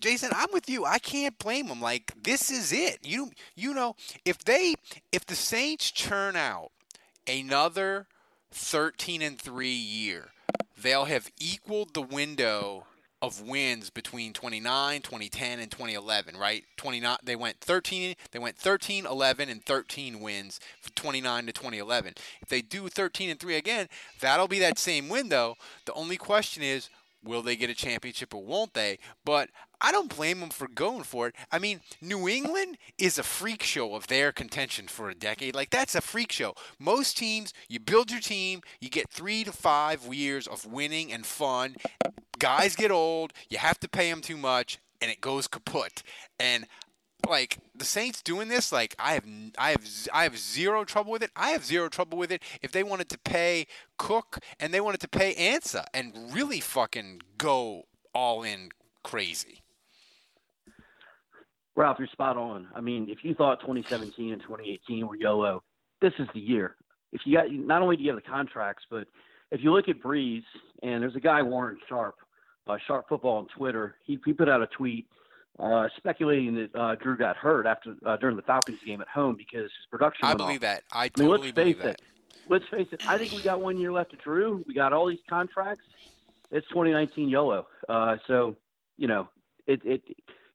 Jason, 0.00 0.30
I'm 0.34 0.48
with 0.52 0.68
you. 0.68 0.84
I 0.84 0.98
can't 0.98 1.38
blame 1.38 1.68
them. 1.68 1.80
Like 1.80 2.12
this 2.22 2.50
is 2.50 2.72
it. 2.72 2.98
You 3.02 3.30
you 3.54 3.72
know, 3.72 3.96
if 4.24 4.44
they 4.44 4.74
if 5.12 5.24
the 5.24 5.34
Saints 5.34 5.90
churn 5.90 6.36
out 6.36 6.70
another 7.26 8.06
13 8.52 9.22
and 9.22 9.40
3 9.40 9.68
year, 9.68 10.28
they'll 10.80 11.06
have 11.06 11.30
equaled 11.38 11.94
the 11.94 12.02
window 12.02 12.86
of 13.26 13.40
wins 13.42 13.90
between 13.90 14.32
29, 14.32 15.02
2010 15.02 15.60
and 15.60 15.70
2011, 15.70 16.36
right? 16.36 16.64
29 16.76 17.16
they 17.22 17.36
went 17.36 17.60
13 17.60 18.14
they 18.30 18.38
went 18.38 18.56
13, 18.56 19.06
11 19.06 19.48
and 19.48 19.64
13 19.64 20.20
wins 20.20 20.60
from 20.80 20.92
29 20.94 21.46
to 21.46 21.52
2011. 21.52 22.14
If 22.40 22.48
they 22.48 22.62
do 22.62 22.88
13 22.88 23.30
and 23.30 23.40
3 23.40 23.56
again, 23.56 23.88
that'll 24.20 24.48
be 24.48 24.60
that 24.60 24.78
same 24.78 25.08
window. 25.08 25.56
The 25.84 25.92
only 25.94 26.16
question 26.16 26.62
is 26.62 26.88
will 27.24 27.42
they 27.42 27.56
get 27.56 27.70
a 27.70 27.74
championship 27.74 28.32
or 28.32 28.42
won't 28.42 28.74
they? 28.74 28.98
But 29.24 29.50
I 29.80 29.92
don't 29.92 30.14
blame 30.14 30.40
them 30.40 30.50
for 30.50 30.68
going 30.68 31.02
for 31.02 31.28
it. 31.28 31.34
I 31.52 31.58
mean, 31.58 31.80
New 32.00 32.28
England 32.28 32.78
is 32.98 33.18
a 33.18 33.22
freak 33.22 33.62
show 33.62 33.94
of 33.94 34.06
their 34.06 34.32
contention 34.32 34.88
for 34.88 35.10
a 35.10 35.14
decade. 35.14 35.54
Like 35.54 35.70
that's 35.70 35.94
a 35.94 36.00
freak 36.00 36.32
show. 36.32 36.54
Most 36.78 37.16
teams, 37.16 37.52
you 37.68 37.80
build 37.80 38.10
your 38.10 38.20
team, 38.20 38.62
you 38.80 38.88
get 38.88 39.10
3 39.10 39.44
to 39.44 39.52
5 39.52 40.14
years 40.14 40.46
of 40.46 40.64
winning 40.66 41.12
and 41.12 41.26
fun. 41.26 41.76
Guys 42.38 42.76
get 42.76 42.90
old, 42.90 43.32
you 43.48 43.58
have 43.58 43.78
to 43.80 43.88
pay 43.88 44.10
them 44.10 44.20
too 44.20 44.36
much 44.36 44.78
and 45.00 45.10
it 45.10 45.20
goes 45.20 45.46
kaput. 45.46 46.02
And 46.38 46.66
like 47.28 47.58
the 47.74 47.84
Saints 47.84 48.22
doing 48.22 48.48
this, 48.48 48.72
like 48.72 48.94
I 48.98 49.14
have, 49.14 49.24
I 49.58 49.70
have, 49.70 50.08
I 50.12 50.22
have 50.22 50.38
zero 50.38 50.84
trouble 50.84 51.12
with 51.12 51.22
it. 51.22 51.30
I 51.36 51.50
have 51.50 51.64
zero 51.64 51.88
trouble 51.88 52.18
with 52.18 52.32
it 52.32 52.42
if 52.62 52.72
they 52.72 52.82
wanted 52.82 53.08
to 53.10 53.18
pay 53.18 53.66
Cook 53.98 54.38
and 54.60 54.72
they 54.72 54.80
wanted 54.80 55.00
to 55.00 55.08
pay 55.08 55.34
Ansah 55.34 55.84
and 55.92 56.14
really 56.32 56.60
fucking 56.60 57.22
go 57.36 57.84
all 58.14 58.42
in 58.42 58.70
crazy. 59.02 59.62
Ralph, 61.76 61.98
you're 61.98 62.08
spot 62.08 62.36
on. 62.36 62.68
I 62.74 62.80
mean, 62.80 63.08
if 63.08 63.18
you 63.22 63.34
thought 63.34 63.60
2017 63.60 64.32
and 64.32 64.42
2018 64.42 65.06
were 65.06 65.16
YOLO, 65.16 65.62
this 66.00 66.12
is 66.18 66.26
the 66.34 66.40
year. 66.40 66.76
If 67.12 67.20
you 67.24 67.36
got 67.36 67.50
not 67.50 67.82
only 67.82 67.96
do 67.96 68.02
you 68.02 68.10
have 68.10 68.22
the 68.22 68.28
contracts, 68.28 68.84
but 68.90 69.06
if 69.50 69.62
you 69.62 69.72
look 69.72 69.88
at 69.88 70.02
Brees 70.02 70.42
and 70.82 71.02
there's 71.02 71.16
a 71.16 71.20
guy 71.20 71.42
Warren 71.42 71.78
Sharp 71.88 72.16
uh, 72.66 72.76
Sharp 72.86 73.08
Football 73.08 73.38
on 73.38 73.46
Twitter. 73.56 73.96
He, 74.04 74.18
he 74.24 74.32
put 74.32 74.48
out 74.48 74.62
a 74.62 74.66
tweet 74.66 75.06
uh, 75.58 75.88
speculating 75.96 76.54
that 76.54 76.74
uh, 76.78 76.94
Drew 76.96 77.16
got 77.16 77.36
hurt 77.36 77.66
after 77.66 77.94
uh, 78.04 78.16
during 78.16 78.36
the 78.36 78.42
Falcons 78.42 78.78
game 78.84 79.00
at 79.00 79.08
home 79.08 79.36
because 79.36 79.62
his 79.62 79.86
production. 79.90 80.26
I 80.26 80.34
believe 80.34 80.56
off. 80.56 80.62
that. 80.62 80.82
I 80.92 81.04
I 81.04 81.10
mean, 81.18 81.28
totally 81.28 81.48
let's 81.48 81.54
believe 81.54 81.76
face 81.76 81.84
that. 81.84 81.90
it. 81.94 82.02
Let's 82.48 82.64
face 82.70 82.88
it. 82.92 83.08
I 83.08 83.18
think 83.18 83.32
we 83.32 83.42
got 83.42 83.60
one 83.60 83.78
year 83.78 83.92
left 83.92 84.12
of 84.12 84.20
Drew. 84.20 84.64
We 84.66 84.74
got 84.74 84.92
all 84.92 85.08
these 85.08 85.18
contracts. 85.28 85.84
It's 86.50 86.66
2019 86.68 87.28
YOLO. 87.28 87.66
Uh, 87.88 88.16
so 88.26 88.56
you 88.98 89.08
know, 89.08 89.28
it, 89.66 89.80
it, 89.84 90.02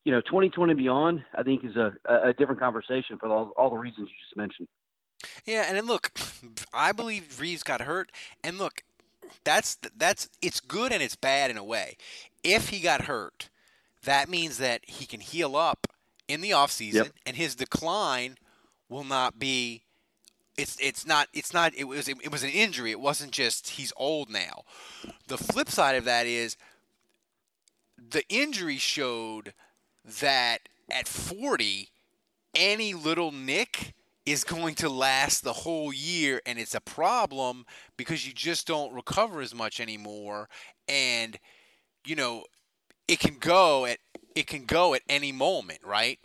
you 0.03 0.12
know, 0.12 0.22
2020 0.22 0.74
beyond. 0.74 1.24
I 1.36 1.43
think 1.43 1.63
is 1.63 1.75
a, 1.75 1.93
a 2.05 2.34
different 2.34 2.60
conversation 2.60 3.17
for 3.17 3.27
all, 3.29 3.51
all 3.58 3.70
the 3.70 3.77
reasons 3.77 4.10
you 4.10 4.15
just 4.25 4.38
mentioned. 4.38 4.67
Yeah, 5.46 5.65
and 5.67 5.77
then 5.77 5.86
look, 5.86 6.12
I 6.74 6.91
believe 6.91 7.24
Brees 7.39 7.63
got 7.63 7.81
hurt, 7.81 8.12
and 8.43 8.58
look, 8.58 8.84
that's 9.43 9.77
that's 9.96 10.29
it's 10.41 10.60
good 10.60 10.91
and 10.91 11.01
it's 11.01 11.15
bad 11.15 11.51
in 11.51 11.58
a 11.58 11.63
way. 11.63 11.98
If 12.43 12.70
he 12.70 12.79
got 12.79 13.03
hurt, 13.03 13.50
that 14.03 14.29
means 14.29 14.58
that 14.58 14.81
he 14.88 15.05
can 15.05 15.20
heal 15.20 15.55
up 15.55 15.88
in 16.27 16.41
the 16.41 16.51
offseason 16.51 16.93
Yep. 16.93 17.08
and 17.25 17.36
his 17.36 17.55
decline 17.55 18.38
will 18.89 19.03
not 19.03 19.38
be 19.38 19.84
it's 20.58 20.77
it's 20.79 21.05
not 21.05 21.27
it's 21.34 21.53
not 21.53 21.74
it 21.75 21.86
was 21.86 22.08
it 22.08 22.31
was 22.31 22.43
an 22.43 22.50
injury. 22.50 22.91
It 22.91 23.00
wasn't 23.00 23.31
just 23.31 23.70
he's 23.72 23.93
old 23.96 24.29
now. 24.29 24.63
The 25.27 25.38
flip 25.38 25.70
side 25.70 25.96
of 25.96 26.05
that 26.05 26.25
is 26.25 26.58
the 27.98 28.24
injury 28.29 28.77
showed 28.77 29.53
that 30.03 30.70
at 30.89 31.08
40 31.08 31.89
any 32.53 32.93
little 32.93 33.31
nick 33.31 33.93
is 34.25 34.43
going 34.43 34.75
to 34.75 34.89
last 34.89 35.43
the 35.43 35.53
whole 35.53 35.91
year 35.93 36.41
and 36.46 36.60
it's 36.60 36.75
a 36.75 36.81
problem 36.81 37.65
because 37.98 38.27
you 38.27 38.34
just 38.34 38.67
don't 38.67 38.93
recover 38.93 39.41
as 39.41 39.55
much 39.55 39.79
anymore. 39.79 40.48
And 40.88 41.38
you 42.05 42.15
know 42.15 42.46
it 43.08 43.20
can 43.20 43.36
go 43.39 43.86
at 43.86 44.00
it 44.36 44.48
can 44.48 44.65
go 44.65 44.93
at 44.93 45.01
any 45.10 45.31
moment 45.31 45.79
right? 45.84 46.20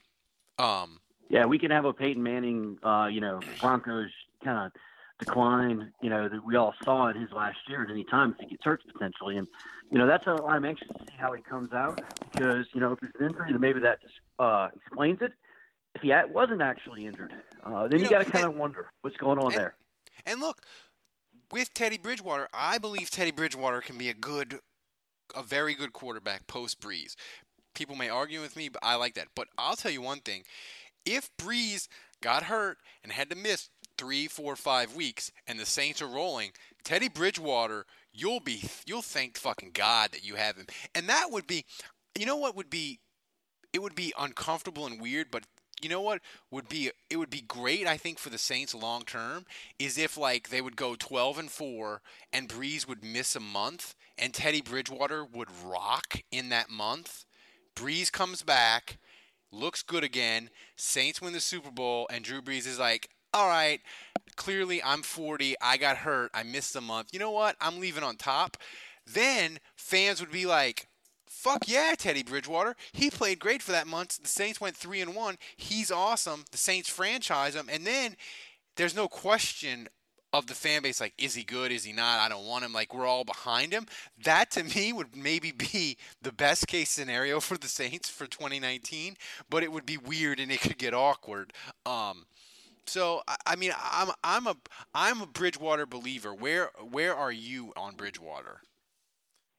Um 0.59 1.01
Yeah, 1.29 1.47
we 1.47 1.59
can 1.59 1.71
have 1.71 1.85
a 1.85 1.93
Peyton 1.93 2.23
Manning, 2.23 2.79
uh, 2.83 3.09
you 3.11 3.21
know, 3.21 3.41
Broncos 3.61 4.11
kind 4.45 4.67
of 4.67 4.73
decline, 5.19 5.93
you 6.03 6.11
know, 6.11 6.29
that 6.29 6.45
we 6.45 6.57
all 6.57 6.75
saw 6.85 7.09
in 7.09 7.21
his 7.21 7.31
last 7.33 7.59
year 7.69 7.83
at 7.83 7.91
any 7.91 8.05
time 8.05 8.35
if 8.39 8.45
he 8.45 8.51
gets 8.51 8.65
hurt 8.65 8.83
potentially. 8.93 9.37
And, 9.37 9.47
you 9.91 9.99
know, 9.99 10.07
that's 10.07 10.25
how 10.25 10.37
I'm 10.47 10.65
anxious 10.65 10.89
to 10.89 11.05
see 11.05 11.17
how 11.19 11.33
he 11.33 11.43
comes 11.43 11.73
out 11.73 12.01
because, 12.33 12.67
you 12.75 12.81
know, 12.81 12.93
if 12.93 13.03
it's 13.03 13.19
an 13.19 13.27
injury, 13.27 13.53
then 13.53 13.61
maybe 13.61 13.81
that 13.81 14.01
just 14.03 14.15
uh, 14.39 14.69
explains 14.75 15.23
it. 15.23 15.33
If 15.95 16.03
he 16.03 16.13
wasn't 16.31 16.61
actually 16.61 17.07
injured, 17.07 17.33
uh, 17.65 17.89
then 17.89 18.01
You 18.01 18.05
you, 18.07 18.11
know, 18.11 18.19
got 18.19 18.27
to 18.27 18.31
kind 18.31 18.45
of 18.45 18.55
wonder 18.55 18.91
what's 19.01 19.17
going 19.17 19.39
on 19.39 19.47
and- 19.47 19.55
there. 19.55 19.75
And 20.27 20.41
look, 20.41 20.61
with 21.53 21.73
Teddy 21.73 21.99
Bridgewater, 21.99 22.49
I 22.53 22.79
believe 22.79 23.11
Teddy 23.11 23.31
Bridgewater 23.31 23.81
can 23.81 23.97
be 23.97 24.11
a 24.11 24.15
good, 24.15 24.61
a 25.35 25.43
very 25.43 25.75
good 25.75 25.93
quarterback 25.93 26.47
post 26.47 26.81
Brees. 26.81 27.15
People 27.75 27.97
may 27.97 28.09
argue 28.09 28.41
with 28.41 28.57
me, 28.57 28.69
but 28.69 28.83
I 28.83 28.97
like 28.97 29.15
that. 29.15 29.29
But 29.35 29.49
I'll 29.57 29.77
tell 29.77 29.91
you 29.91 30.01
one 30.01 30.21
thing: 30.21 30.43
if 31.05 31.31
Brees 31.39 31.89
got 32.23 32.45
hurt 32.45 32.79
and 33.05 33.13
had 33.13 33.31
to 33.31 33.37
miss 33.37 33.69
three, 33.99 34.27
four, 34.27 34.57
five 34.57 34.95
weeks, 34.95 35.31
and 35.47 35.59
the 35.59 35.67
Saints 35.67 36.01
are 36.03 36.07
rolling, 36.07 36.51
Teddy 36.85 37.09
Bridgewater, 37.09 37.87
you'll 38.13 38.41
be, 38.41 38.63
you'll 38.87 39.03
thank 39.03 39.37
fucking 39.37 39.71
God 39.73 40.13
that 40.13 40.25
you 40.25 40.37
have 40.37 40.57
him. 40.57 40.67
And 40.95 41.09
that 41.09 41.31
would 41.31 41.47
be, 41.47 41.65
you 42.19 42.27
know, 42.27 42.37
what 42.37 42.57
would 42.57 42.71
be, 42.71 43.01
it 43.73 43.83
would 43.83 43.95
be 43.95 44.13
uncomfortable 44.19 44.87
and 44.87 45.01
weird, 45.01 45.31
but 45.31 45.45
you 45.83 45.89
know 45.89 46.01
what 46.01 46.21
would 46.51 46.69
be 46.69 46.91
it 47.11 47.17
would 47.17 47.31
be 47.31 47.43
great 47.43 47.87
I 47.87 47.97
think 47.97 48.19
for 48.19 48.31
the 48.31 48.39
Saints 48.39 48.75
long 48.75 49.03
term 49.03 49.45
is 49.79 49.99
if 49.99 50.17
like 50.17 50.49
they 50.49 50.61
would 50.63 50.77
go 50.77 50.95
12 50.95 51.39
and 51.39 51.51
4 51.51 52.01
and 52.33 52.49
Brees 52.49 52.89
would 52.89 53.05
miss 53.05 53.37
a 53.37 53.41
month 53.41 53.95
and 54.17 54.33
Teddy 54.33 54.63
Bridgewater 54.63 55.25
would 55.25 55.49
rock 55.65 56.23
in 56.31 56.49
that 56.49 56.71
month. 56.71 57.27
Brees 57.75 58.11
comes 58.11 58.43
back, 58.43 58.99
looks 59.53 59.83
good 59.83 60.03
again, 60.03 60.49
Saints 60.77 61.21
win 61.21 61.35
the 61.35 61.41
Super 61.41 61.71
Bowl 61.71 62.07
and 62.11 62.25
Drew 62.25 62.41
Brees 62.41 62.67
is 62.67 62.79
like, 62.79 63.11
"All 63.37 63.49
right, 63.49 63.81
clearly 64.37 64.83
I'm 64.83 65.03
40, 65.03 65.57
I 65.61 65.77
got 65.77 65.99
hurt, 65.99 66.31
I 66.35 66.43
missed 66.43 66.75
a 66.77 66.81
month. 66.81 67.09
You 67.13 67.19
know 67.19 67.31
what? 67.31 67.57
I'm 67.61 67.81
leaving 67.81 68.03
on 68.03 68.17
top." 68.17 68.57
Then 69.07 69.61
fans 69.77 70.21
would 70.21 70.33
be 70.33 70.47
like, 70.47 70.89
Fuck 71.29 71.69
yeah, 71.69 71.95
Teddy 71.97 72.25
Bridgewater. 72.25 72.75
He 72.93 73.09
played 73.11 73.39
great 73.39 73.63
for 73.63 73.71
that 73.73 73.87
month. 73.87 74.21
The 74.21 74.29
Saints 74.29 74.61
went 74.61 74.77
three 74.77 75.01
and 75.01 75.15
one. 75.15 75.37
He's 75.57 75.93
awesome. 75.93 76.45
The 76.51 76.59
Saints 76.59 76.89
franchise 76.89 77.55
him, 77.55 77.69
and 77.71 77.87
then 77.87 78.17
there's 78.77 78.97
no 78.97 79.07
question 79.07 79.89
of 80.33 80.47
the 80.47 80.55
fan 80.55 80.83
base 80.83 81.01
like, 81.01 81.15
is 81.19 81.35
he 81.35 81.45
good? 81.45 81.73
Is 81.73 81.85
he 81.85 81.93
not? 81.93 82.21
I 82.21 82.29
don't 82.29 82.47
want 82.47 82.65
him. 82.65 82.73
Like 82.73 82.93
we're 82.93 83.07
all 83.07 83.25
behind 83.25 83.73
him. 83.73 83.87
That 84.25 84.51
to 84.53 84.65
me 84.65 84.93
would 84.93 85.17
maybe 85.17 85.53
be 85.53 85.97
the 86.21 86.33
best 86.33 86.67
case 86.67 86.91
scenario 86.91 87.41
for 87.41 87.57
the 87.57 87.69
Saints 87.69 88.09
for 88.09 88.27
2019, 88.27 89.17
but 89.49 89.63
it 89.63 89.73
would 89.73 89.87
be 89.87 89.97
weird 89.97 90.41
and 90.41 90.51
it 90.51 90.61
could 90.61 90.79
get 90.79 90.95
awkward. 90.95 91.53
Um, 91.85 92.27
so 92.87 93.23
I, 93.47 93.57
mean, 93.57 93.73
I'm 93.79 94.11
I'm 94.23 94.47
a 94.47 94.57
I'm 94.95 95.21
a 95.21 95.27
Bridgewater 95.27 95.87
believer. 95.87 96.35
Where 96.35 96.71
where 96.91 97.15
are 97.15 97.33
you 97.33 97.73
on 97.77 97.97
Bridgewater? 97.97 98.61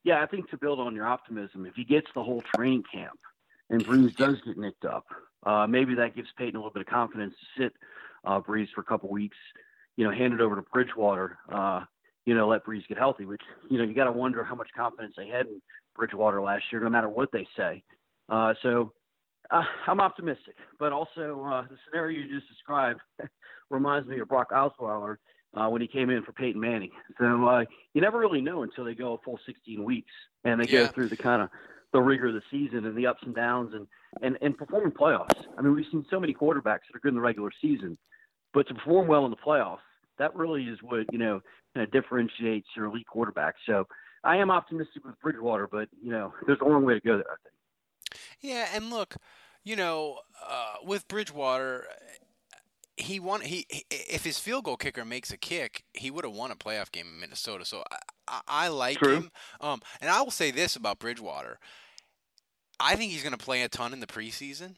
Yeah, 0.03 0.23
I 0.23 0.25
think 0.25 0.49
to 0.51 0.57
build 0.57 0.79
on 0.79 0.95
your 0.95 1.05
optimism, 1.05 1.65
if 1.65 1.75
he 1.75 1.83
gets 1.83 2.07
the 2.15 2.23
whole 2.23 2.41
training 2.55 2.83
camp 2.91 3.19
and 3.69 3.85
Brees 3.85 4.15
does 4.15 4.39
get 4.45 4.57
nicked 4.57 4.85
up, 4.85 5.05
uh, 5.45 5.67
maybe 5.67 5.95
that 5.95 6.15
gives 6.15 6.29
Payton 6.37 6.55
a 6.55 6.59
little 6.59 6.71
bit 6.71 6.81
of 6.81 6.87
confidence 6.87 7.33
to 7.33 7.63
sit 7.63 7.73
uh, 8.23 8.39
Brees 8.39 8.67
for 8.73 8.81
a 8.81 8.85
couple 8.85 9.09
weeks, 9.09 9.37
you 9.97 10.05
know, 10.05 10.11
hand 10.11 10.33
it 10.33 10.41
over 10.41 10.55
to 10.55 10.61
Bridgewater, 10.61 11.37
uh, 11.51 11.83
you 12.25 12.35
know, 12.35 12.47
let 12.47 12.65
Brees 12.65 12.87
get 12.87 12.97
healthy, 12.97 13.25
which, 13.25 13.41
you 13.69 13.77
know, 13.77 13.83
you 13.83 13.93
got 13.93 14.05
to 14.05 14.11
wonder 14.11 14.43
how 14.43 14.55
much 14.55 14.69
confidence 14.75 15.15
they 15.17 15.27
had 15.27 15.47
in 15.47 15.61
Bridgewater 15.95 16.41
last 16.41 16.63
year, 16.71 16.81
no 16.81 16.89
matter 16.89 17.09
what 17.09 17.31
they 17.31 17.47
say. 17.57 17.83
Uh, 18.29 18.53
so 18.61 18.93
uh, 19.51 19.63
I'm 19.87 19.99
optimistic, 19.99 20.55
but 20.79 20.91
also 20.91 21.43
uh, 21.45 21.61
the 21.63 21.77
scenario 21.89 22.19
you 22.19 22.35
just 22.39 22.49
described 22.49 22.99
reminds 23.69 24.07
me 24.07 24.19
of 24.19 24.27
Brock 24.27 24.51
Osweiler 24.51 25.17
uh, 25.53 25.67
when 25.69 25.81
he 25.81 25.87
came 25.87 26.09
in 26.09 26.23
for 26.23 26.31
Peyton 26.33 26.59
Manning. 26.59 26.91
So 27.19 27.47
uh, 27.47 27.63
you 27.93 28.01
never 28.01 28.19
really 28.19 28.41
know 28.41 28.63
until 28.63 28.85
they 28.85 28.93
go 28.93 29.13
a 29.13 29.17
full 29.19 29.39
16 29.45 29.83
weeks 29.83 30.11
and 30.43 30.59
they 30.59 30.65
Yeah. 30.65 30.87
go 30.87 30.93
through 30.93 31.09
the 31.09 31.17
kind 31.17 31.41
of 31.41 31.49
the 31.93 32.01
rigor 32.01 32.27
of 32.27 32.33
the 32.33 32.41
season 32.51 32.85
and 32.85 32.95
the 32.95 33.07
ups 33.07 33.23
and 33.23 33.33
downs 33.33 33.73
and, 33.73 33.87
and, 34.21 34.37
and 34.41 34.57
performing 34.57 34.91
playoffs. 34.91 35.35
I 35.57 35.61
mean, 35.61 35.73
we've 35.73 35.85
seen 35.91 36.05
so 36.09 36.19
many 36.19 36.33
quarterbacks 36.33 36.85
that 36.87 36.95
are 36.95 36.99
good 37.01 37.09
in 37.09 37.15
the 37.15 37.21
regular 37.21 37.51
season, 37.61 37.97
but 38.53 38.67
to 38.67 38.73
perform 38.73 39.07
well 39.07 39.25
in 39.25 39.31
the 39.31 39.37
playoffs, 39.37 39.79
that 40.19 40.35
really 40.35 40.63
is 40.63 40.79
what, 40.81 41.05
you 41.11 41.17
know, 41.17 41.41
kind 41.73 41.85
of 41.85 41.91
differentiates 41.91 42.67
your 42.75 42.87
elite 42.87 43.07
quarterback. 43.07 43.55
So 43.65 43.87
I 44.23 44.37
am 44.37 44.51
optimistic 44.51 45.05
with 45.05 45.19
Bridgewater, 45.21 45.67
but, 45.71 45.87
you 46.01 46.11
know, 46.11 46.33
there's 46.45 46.59
a 46.61 46.65
long 46.65 46.83
way 46.83 46.95
to 46.95 46.99
go 46.99 47.15
there, 47.15 47.31
I 47.31 47.37
think. 47.43 47.56
Yeah, 48.41 48.67
and 48.73 48.89
look, 48.89 49.15
you 49.63 49.75
know, 49.75 50.19
uh, 50.47 50.75
with 50.83 51.07
Bridgewater, 51.07 51.85
he 52.95 53.19
won. 53.19 53.41
He 53.41 53.65
if 53.91 54.23
his 54.23 54.39
field 54.39 54.65
goal 54.65 54.77
kicker 54.77 55.05
makes 55.05 55.31
a 55.31 55.37
kick, 55.37 55.83
he 55.93 56.11
would 56.11 56.25
have 56.25 56.33
won 56.33 56.51
a 56.51 56.55
playoff 56.55 56.91
game 56.91 57.07
in 57.07 57.19
Minnesota. 57.19 57.65
So 57.65 57.83
I, 57.91 57.97
I, 58.27 58.41
I 58.47 58.67
like 58.69 58.99
True. 58.99 59.15
him. 59.15 59.31
Um, 59.61 59.81
and 60.01 60.09
I 60.09 60.21
will 60.21 60.31
say 60.31 60.51
this 60.51 60.75
about 60.75 60.99
Bridgewater: 60.99 61.59
I 62.79 62.95
think 62.95 63.11
he's 63.11 63.23
going 63.23 63.37
to 63.37 63.43
play 63.43 63.61
a 63.61 63.69
ton 63.69 63.93
in 63.93 63.99
the 63.99 64.07
preseason. 64.07 64.75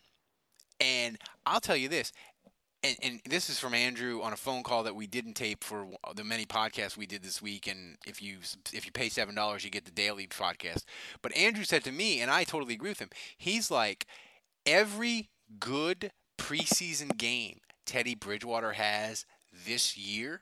And 0.81 1.17
I'll 1.45 1.59
tell 1.59 1.75
you 1.75 1.89
this, 1.89 2.13
and, 2.83 2.97
and 3.01 3.21
this 3.25 3.49
is 3.49 3.59
from 3.59 3.73
Andrew 3.73 4.21
on 4.21 4.33
a 4.33 4.37
phone 4.37 4.63
call 4.63 4.83
that 4.83 4.95
we 4.95 5.07
didn't 5.07 5.33
tape 5.33 5.63
for 5.63 5.87
the 6.15 6.23
many 6.23 6.45
podcasts 6.45 6.97
we 6.97 7.05
did 7.05 7.23
this 7.23 7.41
week. 7.41 7.67
And 7.67 7.97
if 8.07 8.21
you 8.21 8.37
if 8.73 8.85
you 8.85 8.91
pay 8.91 9.09
seven 9.09 9.35
dollars, 9.35 9.63
you 9.63 9.69
get 9.69 9.85
the 9.85 9.91
daily 9.91 10.27
podcast. 10.27 10.83
But 11.21 11.35
Andrew 11.35 11.63
said 11.63 11.83
to 11.83 11.91
me, 11.91 12.21
and 12.21 12.31
I 12.31 12.43
totally 12.43 12.73
agree 12.73 12.91
with 12.91 12.99
him. 12.99 13.09
He's 13.37 13.69
like 13.69 14.05
every 14.65 15.29
good 15.59 16.11
preseason 16.37 17.17
game 17.17 17.59
Teddy 17.85 18.15
Bridgewater 18.15 18.73
has 18.73 19.25
this 19.65 19.97
year. 19.97 20.41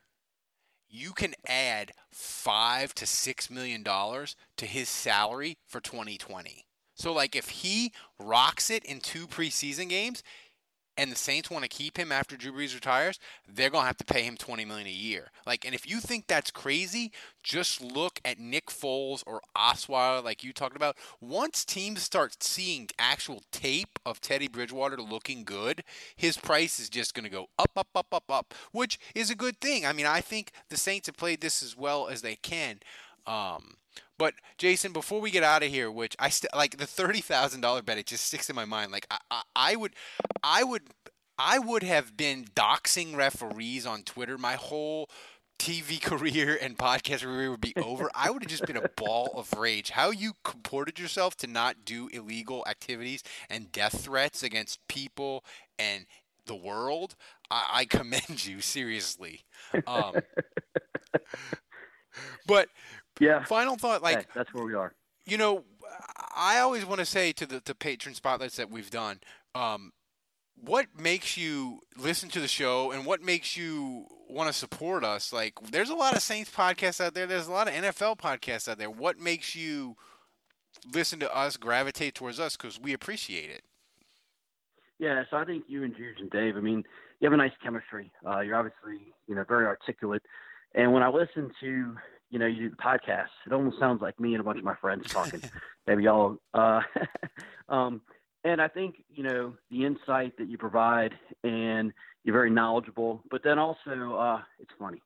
You 0.90 1.12
can 1.12 1.34
add 1.48 1.92
five 2.12 2.94
to 2.96 3.06
six 3.06 3.50
million 3.50 3.84
dollars 3.84 4.36
to 4.58 4.66
his 4.66 4.90
salary 4.90 5.58
for 5.66 5.82
2020. 5.82 6.66
So, 6.98 7.14
like, 7.14 7.36
if 7.36 7.50
he 7.50 7.94
rocks 8.20 8.72
it 8.72 8.84
in 8.84 9.00
two 9.00 9.28
preseason 9.28 9.88
games, 9.88 10.24
and 10.98 11.12
the 11.12 11.16
Saints 11.16 11.50
want 11.50 11.64
to 11.64 11.70
keep 11.70 11.98
him 11.98 12.12
after 12.12 12.36
Drew 12.36 12.52
Brees 12.52 12.74
retires, 12.74 13.20
they're 13.48 13.70
gonna 13.70 13.86
have 13.86 13.98
to 13.98 14.06
pay 14.06 14.24
him 14.24 14.38
twenty 14.38 14.66
million 14.66 14.88
a 14.88 14.92
year. 14.92 15.32
Like, 15.46 15.66
and 15.66 15.76
if 15.76 15.90
you 15.90 16.00
think 16.00 16.28
that's 16.28 16.52
crazy, 16.52 17.12
just 17.44 17.82
look 17.82 18.20
at 18.26 18.40
Nick 18.40 18.68
Foles 18.68 19.24
or 19.26 19.42
Osweiler, 19.56 20.24
like 20.24 20.44
you 20.44 20.54
talked 20.54 20.76
about. 20.76 20.98
Once 21.22 21.64
teams 21.64 22.02
start 22.02 22.44
seeing 22.44 22.88
actual 23.00 23.44
tape 23.52 24.00
of 24.06 24.22
Teddy 24.22 24.48
Bridgewater 24.48 24.98
looking 24.98 25.44
good, 25.44 25.84
his 26.16 26.38
price 26.38 26.80
is 26.80 26.90
just 26.90 27.14
gonna 27.14 27.30
go 27.30 27.48
up, 27.60 27.72
up, 27.76 27.90
up, 27.96 28.08
up, 28.12 28.30
up, 28.30 28.54
which 28.72 29.00
is 29.16 29.30
a 29.30 29.36
good 29.36 29.60
thing. 29.62 29.86
I 29.86 29.94
mean, 29.94 30.06
I 30.06 30.22
think 30.22 30.52
the 30.70 30.78
Saints 30.78 31.08
have 31.08 31.18
played 31.18 31.42
this 31.42 31.62
as 31.62 31.78
well 31.78 32.08
as 32.08 32.22
they 32.22 32.36
can. 32.36 32.80
Um, 33.28 33.76
but 34.18 34.34
Jason, 34.58 34.94
before 34.94 35.22
we 35.22 35.30
get 35.32 35.44
out 35.44 35.64
of 35.64 35.70
here, 35.70 35.92
which 35.92 36.16
I 36.18 36.30
st- 36.30 36.56
like 36.56 36.78
the 36.78 36.88
thirty 36.88 37.22
thousand 37.22 37.62
dollar 37.62 37.82
bet, 37.82 37.98
it 37.98 38.08
just 38.08 38.26
sticks 38.26 38.50
in 38.50 38.56
my 38.56 38.66
mind. 38.66 38.92
Like 38.92 39.06
I, 39.12 39.18
I, 39.30 39.42
I 39.56 39.76
would, 39.76 39.94
I 40.44 40.64
would, 40.64 40.84
I 41.38 41.60
would 41.60 41.84
have 41.84 42.18
been 42.18 42.46
doxing 42.56 43.16
referees 43.16 43.86
on 43.86 44.04
Twitter 44.04 44.38
my 44.38 44.54
whole 44.54 45.10
TV 45.60 46.02
career 46.02 46.58
and 46.62 46.78
podcast 46.78 47.24
career 47.24 47.52
would 47.52 47.62
be 47.62 47.74
over, 47.78 48.10
I 48.14 48.30
would 48.30 48.44
have 48.44 48.50
just 48.50 48.66
been 48.66 48.78
a 48.78 48.90
ball 48.96 49.32
of 49.36 49.54
rage. 49.58 49.92
How 49.92 50.12
you 50.12 50.34
comported 50.44 51.00
yourself 51.00 51.36
to 51.38 51.48
not 51.48 51.86
do 51.86 52.10
illegal 52.12 52.64
activities 52.68 53.24
and 53.50 53.72
death 53.72 54.02
threats 54.02 54.44
against 54.44 54.88
people 54.88 55.44
and 55.80 56.06
the 56.46 56.56
world, 56.56 57.16
I, 57.52 57.66
I 57.74 57.86
commend 57.86 58.46
you 58.46 58.62
seriously. 58.62 59.46
Um, 59.86 60.16
but 62.48 62.70
Yeah. 63.20 63.44
final 63.46 63.76
thought, 63.78 64.02
like 64.02 64.20
Hey, 64.20 64.26
that's 64.36 64.54
where 64.54 64.64
we 64.66 64.74
are. 64.74 64.94
you 65.26 65.38
know, 65.38 65.64
I 66.36 66.60
always 66.60 66.86
want 66.86 67.00
to 67.00 67.06
say 67.06 67.32
to 67.34 67.46
the, 67.46 67.62
the 67.64 67.74
patron 67.76 68.14
spotlights 68.16 68.58
that 68.58 68.70
we've 68.70 68.90
done, 68.92 69.20
um, 69.56 69.92
what 70.56 70.88
makes 71.00 71.38
you 71.38 71.82
listen 71.98 72.30
to 72.30 72.40
the 72.40 72.48
show 72.48 72.92
and 72.92 73.06
what 73.06 73.22
makes 73.22 73.56
you 73.56 74.08
want 74.28 74.48
to 74.52 74.54
support 74.54 75.04
us? 75.04 75.32
Like, 75.32 75.54
there's 75.72 75.90
a 75.90 75.96
lot 75.96 76.16
of 76.16 76.22
Saints 76.22 76.50
podcasts 76.50 77.00
out 77.00 77.14
there. 77.14 77.28
There's 77.28 77.48
a 77.48 77.52
lot 77.52 77.68
of 77.68 77.74
NFL 77.76 78.18
podcasts 78.18 78.68
out 78.68 78.78
there. 78.80 78.90
What 78.90 79.20
makes 79.20 79.56
you 79.56 79.96
listen 80.92 81.20
to 81.20 81.36
us, 81.36 81.58
gravitate 81.58 82.16
towards 82.16 82.40
us? 82.40 82.58
Because 82.58 82.80
we 82.80 82.94
appreciate 82.94 83.50
it. 83.52 83.64
Yeah, 85.00 85.24
so 85.30 85.38
I 85.38 85.46
think 85.46 85.66
you 85.68 85.84
and 85.84 85.96
Juge 85.96 86.20
and 86.20 86.30
Dave, 86.32 86.58
I 86.58 86.60
mean, 86.60 86.84
you 87.20 87.26
have 87.30 87.34
a 87.34 87.38
nice 87.38 87.52
chemistry. 87.64 88.12
Uh, 88.28 88.40
you're 88.40 88.56
obviously, 88.56 89.14
you 89.28 89.36
know, 89.36 89.44
very 89.48 89.66
articulate. 89.68 90.24
And 90.74 90.92
when 90.92 91.04
I 91.04 91.10
listen 91.10 91.52
to, 91.62 91.96
you 92.30 92.40
know, 92.40 92.46
you 92.46 92.70
do 92.70 92.70
the 92.70 92.76
podcast, 92.76 93.30
it 93.46 93.54
almost 93.54 93.80
sounds 93.80 94.02
like 94.02 94.20
me 94.20 94.34
and 94.34 94.42
a 94.42 94.44
bunch 94.44 94.60
of 94.60 94.66
my 94.66 94.76
friends 94.76 95.08
talking. 95.10 95.42
Maybe 95.86 96.04
y'all. 96.04 96.38
Uh, 96.54 96.82
um, 97.70 98.02
and 98.44 98.62
I 98.62 98.68
think, 98.68 99.04
you 99.10 99.24
know, 99.24 99.54
the 99.70 99.86
insight 99.86 100.38
that 100.38 100.50
you 100.50 100.58
provide 100.58 101.14
and 101.44 101.92
you're 102.24 102.34
very 102.34 102.50
knowledgeable, 102.50 103.24
but 103.30 103.44
then 103.44 103.60
also 103.60 104.16
uh, 104.16 104.42
it's 104.60 104.72
funny. 104.80 105.02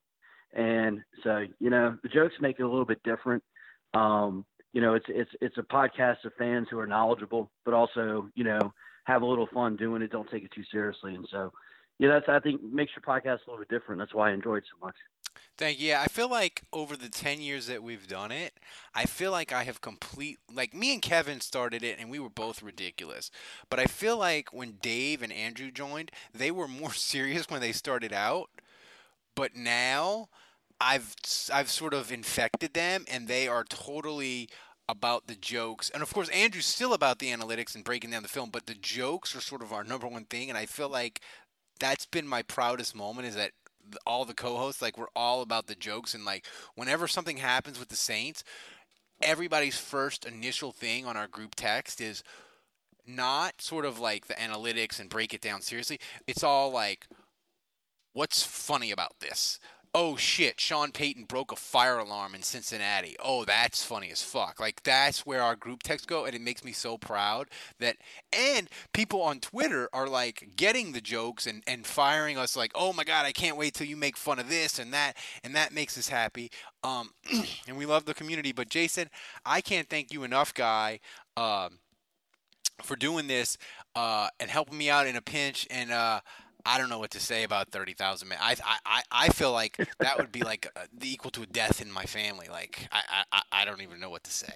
And 0.54 1.02
so, 1.24 1.46
you 1.60 1.70
know, 1.70 1.98
the 2.04 2.10
jokes 2.10 2.36
make 2.42 2.60
it 2.60 2.64
a 2.64 2.70
little 2.70 2.86
bit 2.86 3.02
different. 3.04 3.44
Um, 3.94 4.46
you 4.74 4.82
know, 4.82 4.94
it's 4.94 5.06
it's 5.10 5.32
it's 5.42 5.58
a 5.58 5.64
podcast 5.64 6.24
of 6.26 6.34
fans 6.38 6.68
who 6.70 6.80
are 6.80 6.88
knowledgeable, 6.88 7.52
but 7.66 7.74
also, 7.74 8.30
you 8.36 8.44
know, 8.44 8.74
have 9.06 9.22
a 9.22 9.26
little 9.26 9.48
fun 9.54 9.76
doing 9.76 10.02
it. 10.02 10.12
Don't 10.12 10.30
take 10.30 10.44
it 10.44 10.52
too 10.54 10.64
seriously. 10.72 11.16
And 11.16 11.28
so, 11.32 11.52
yeah, 12.00 12.10
that's 12.10 12.30
I 12.30 12.40
think 12.40 12.62
makes 12.64 12.92
your 12.96 13.04
podcast 13.04 13.40
a 13.48 13.52
little 13.52 13.60
bit 13.60 13.70
different. 13.70 14.00
That's 14.00 14.14
why 14.14 14.30
I 14.30 14.34
enjoy 14.34 14.58
it 14.58 14.64
so 14.72 14.86
much. 14.86 14.96
Thank 15.58 15.80
you. 15.80 15.90
Yeah, 15.90 16.02
I 16.02 16.08
feel 16.08 16.30
like 16.30 16.62
over 16.74 16.96
the 16.98 17.10
10 17.10 17.42
years 17.42 17.68
that 17.68 17.84
we've 17.84 18.08
done 18.08 18.32
it, 18.32 18.54
I 18.96 19.06
feel 19.06 19.32
like 19.32 19.52
I 19.52 19.64
have 19.64 19.82
complete 19.82 20.40
like 20.52 20.74
me 20.74 20.94
and 20.94 21.02
Kevin 21.02 21.40
started 21.42 21.84
it 21.84 22.00
and 22.00 22.10
we 22.10 22.20
were 22.20 22.30
both 22.30 22.64
ridiculous. 22.64 23.30
But 23.70 23.80
I 23.80 23.86
feel 23.86 24.18
like 24.18 24.54
when 24.54 24.78
Dave 24.82 25.22
and 25.22 25.32
Andrew 25.32 25.72
joined, 25.72 26.12
they 26.34 26.52
were 26.52 26.68
more 26.68 26.94
serious 26.94 27.50
when 27.50 27.62
they 27.62 27.72
started 27.72 28.14
out. 28.14 28.50
But 29.36 29.56
now 29.56 30.30
I've 30.82 31.16
I've 31.54 31.72
sort 31.72 31.94
of 31.94 32.12
infected 32.12 32.74
them 32.74 33.06
and 33.10 33.28
they 33.28 33.48
are 33.48 33.64
totally 33.66 34.50
about 34.90 35.28
the 35.28 35.36
jokes. 35.36 35.90
And 35.92 36.04
of 36.04 36.14
course 36.14 36.30
Andrew's 36.30 36.66
still 36.66 36.94
about 36.94 37.20
the 37.20 37.32
analytics 37.32 37.76
and 37.76 37.84
breaking 37.84 38.12
down 38.12 38.24
the 38.24 38.30
film, 38.30 38.50
but 38.52 38.68
the 38.68 38.76
jokes 38.76 39.36
are 39.36 39.42
sort 39.42 39.64
of 39.64 39.74
our 39.74 39.84
number 39.84 40.08
one 40.08 40.26
thing 40.26 40.50
and 40.50 40.58
I 40.58 40.66
feel 40.68 40.90
like 40.90 41.22
that's 41.80 42.06
been 42.06 42.28
my 42.28 42.42
proudest 42.44 42.96
moment 42.96 43.28
is 43.28 43.36
that 43.36 43.52
all 44.06 44.26
the 44.26 44.34
co-hosts 44.34 44.82
like 44.82 44.98
we're 44.98 45.06
all 45.16 45.42
about 45.42 45.68
the 45.68 45.76
jokes 45.76 46.14
and 46.14 46.26
like 46.26 46.46
whenever 46.76 47.08
something 47.08 47.38
happens 47.38 47.80
with 47.80 47.90
the 47.90 47.96
Saints, 47.96 48.44
everybody's 49.22 49.78
first 49.78 50.26
initial 50.26 50.72
thing 50.72 51.06
on 51.06 51.18
our 51.18 51.28
group 51.28 51.56
text 51.56 52.02
is 52.02 52.24
not 53.08 53.62
sort 53.62 53.86
of 53.86 54.00
like 54.00 54.28
the 54.28 54.34
analytics 54.36 55.00
and 55.00 55.10
break 55.10 55.34
it 55.34 55.42
down 55.42 55.62
seriously. 55.62 56.00
It's 56.28 56.44
all 56.44 56.72
like 56.72 57.08
what's 58.14 58.44
funny 58.44 58.92
about 58.92 59.20
this? 59.20 59.60
Oh 59.94 60.16
shit, 60.16 60.58
Sean 60.58 60.94
Payton 60.94 61.26
broke 61.26 61.52
a 61.52 61.58
fire 61.58 61.98
alarm 61.98 62.34
in 62.34 62.44
Cincinnati. 62.44 63.18
Oh, 63.22 63.44
that's 63.44 63.84
funny 63.84 64.10
as 64.10 64.22
fuck. 64.22 64.58
Like 64.58 64.84
that's 64.84 65.26
where 65.26 65.44
our 65.44 65.58
group 65.58 65.84
texts 65.84 66.06
go 66.06 66.24
and 66.24 66.34
it 66.34 66.40
makes 66.40 66.64
me 66.64 66.72
so 66.72 66.98
proud 66.98 67.50
that 67.80 67.98
and 68.32 68.70
people 68.94 69.22
on 69.22 69.42
Twitter 69.42 69.90
are 69.92 70.08
like 70.08 70.52
getting 70.56 70.94
the 70.94 71.02
jokes 71.02 71.46
and 71.46 71.62
and 71.68 71.86
firing 71.86 72.38
us 72.38 72.56
like, 72.56 72.72
"Oh 72.74 72.94
my 72.94 73.04
god, 73.04 73.26
I 73.26 73.34
can't 73.34 73.58
wait 73.58 73.74
till 73.74 73.88
you 73.88 73.98
make 73.98 74.16
fun 74.16 74.40
of 74.40 74.48
this 74.48 74.80
and 74.80 74.94
that." 74.94 75.18
And 75.44 75.54
that 75.56 75.74
makes 75.74 75.98
us 75.98 76.08
happy. 76.08 76.52
Um 76.84 77.12
and 77.68 77.78
we 77.78 77.86
love 77.86 78.06
the 78.06 78.14
community, 78.14 78.54
but 78.54 78.70
Jason, 78.70 79.10
I 79.46 79.60
can't 79.60 79.90
thank 79.90 80.14
you 80.14 80.24
enough, 80.24 80.54
guy. 80.54 81.02
Um 81.36 81.80
for 82.82 82.96
doing 82.96 83.28
this 83.28 83.58
uh, 83.96 84.28
and 84.40 84.50
helping 84.50 84.78
me 84.78 84.90
out 84.90 85.08
in 85.08 85.16
a 85.16 85.22
pinch 85.22 85.68
and 85.70 85.92
uh, 85.92 86.22
I 86.66 86.78
don't 86.78 86.90
know 86.90 87.00
what 87.00 87.12
to 87.12 87.20
say 87.20 87.44
about 87.44 87.70
thirty 87.70 87.94
thousand 87.94 88.30
men. 88.30 88.38
I, 88.42 88.56
I 88.86 89.02
I 89.12 89.30
feel 89.30 89.52
like 89.52 89.78
that 90.00 90.18
would 90.18 90.32
be 90.32 90.42
like 90.42 90.68
uh, 90.76 90.82
the 90.98 91.12
equal 91.12 91.32
to 91.32 91.44
a 91.44 91.46
death 91.46 91.82
in 91.82 91.92
my 91.92 92.06
family. 92.06 92.48
Like 92.50 92.88
I, 92.92 93.24
I 93.32 93.42
I 93.52 93.66
don't 93.66 93.82
even 93.82 94.00
know 94.00 94.10
what 94.10 94.24
to 94.26 94.32
say. 94.32 94.56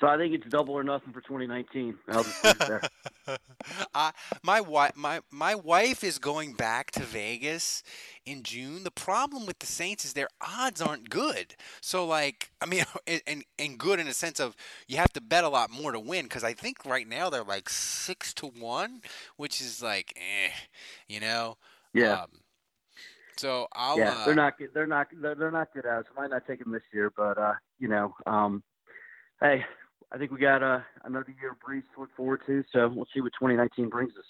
So 0.00 0.06
I 0.06 0.18
think 0.18 0.34
it's 0.34 0.46
double 0.48 0.74
or 0.74 0.84
nothing 0.84 1.12
for 1.12 1.22
2019. 1.22 1.96
I'll 2.08 2.22
just 2.22 2.44
leave 2.44 2.60
it 2.60 2.68
there. 2.68 2.82
I 3.94 4.12
my 4.42 4.60
wife 4.60 4.94
my 4.94 5.20
my 5.30 5.54
wife 5.54 6.04
is 6.04 6.18
going 6.18 6.52
back 6.52 6.90
to 6.92 7.00
Vegas 7.00 7.82
in 8.26 8.42
June. 8.42 8.84
The 8.84 8.90
problem 8.90 9.46
with 9.46 9.58
the 9.58 9.66
Saints 9.66 10.04
is 10.04 10.12
their 10.12 10.28
odds 10.40 10.82
aren't 10.82 11.08
good. 11.08 11.54
So 11.80 12.06
like 12.06 12.50
I 12.60 12.66
mean 12.66 12.84
and 13.26 13.44
and 13.58 13.78
good 13.78 13.98
in 13.98 14.06
a 14.06 14.12
sense 14.12 14.38
of 14.38 14.54
you 14.86 14.98
have 14.98 15.12
to 15.14 15.20
bet 15.20 15.44
a 15.44 15.48
lot 15.48 15.70
more 15.70 15.92
to 15.92 16.00
win 16.00 16.24
because 16.24 16.44
I 16.44 16.52
think 16.52 16.84
right 16.84 17.08
now 17.08 17.30
they're 17.30 17.42
like 17.42 17.68
six 17.70 18.34
to 18.34 18.46
one, 18.46 19.00
which 19.36 19.60
is 19.60 19.82
like 19.82 20.12
eh, 20.16 20.50
you 21.08 21.20
know. 21.20 21.56
Yeah. 21.94 22.22
Um, 22.22 22.28
so 23.38 23.66
I'll. 23.72 23.98
yeah, 23.98 24.12
uh, 24.12 24.24
they're 24.26 24.34
not 24.34 24.58
good. 24.58 24.70
They're 24.74 24.86
not. 24.86 25.08
They're, 25.12 25.34
they're 25.34 25.50
not 25.50 25.72
good 25.72 25.86
odds. 25.86 26.08
Might 26.16 26.30
not 26.30 26.46
take 26.46 26.62
them 26.62 26.72
this 26.72 26.82
year, 26.92 27.12
but 27.14 27.38
uh, 27.38 27.54
you 27.78 27.88
know, 27.88 28.14
um, 28.26 28.62
hey, 29.40 29.64
I 30.12 30.18
think 30.18 30.30
we 30.30 30.38
got 30.38 30.62
uh, 30.62 30.80
another 31.04 31.34
year 31.40 31.52
of 31.52 31.58
Brees 31.58 31.82
to 31.94 32.00
look 32.00 32.10
forward 32.16 32.42
to. 32.46 32.64
So 32.72 32.88
we'll 32.88 33.08
see 33.12 33.20
what 33.20 33.32
2019 33.38 33.88
brings 33.88 34.12
us. 34.16 34.24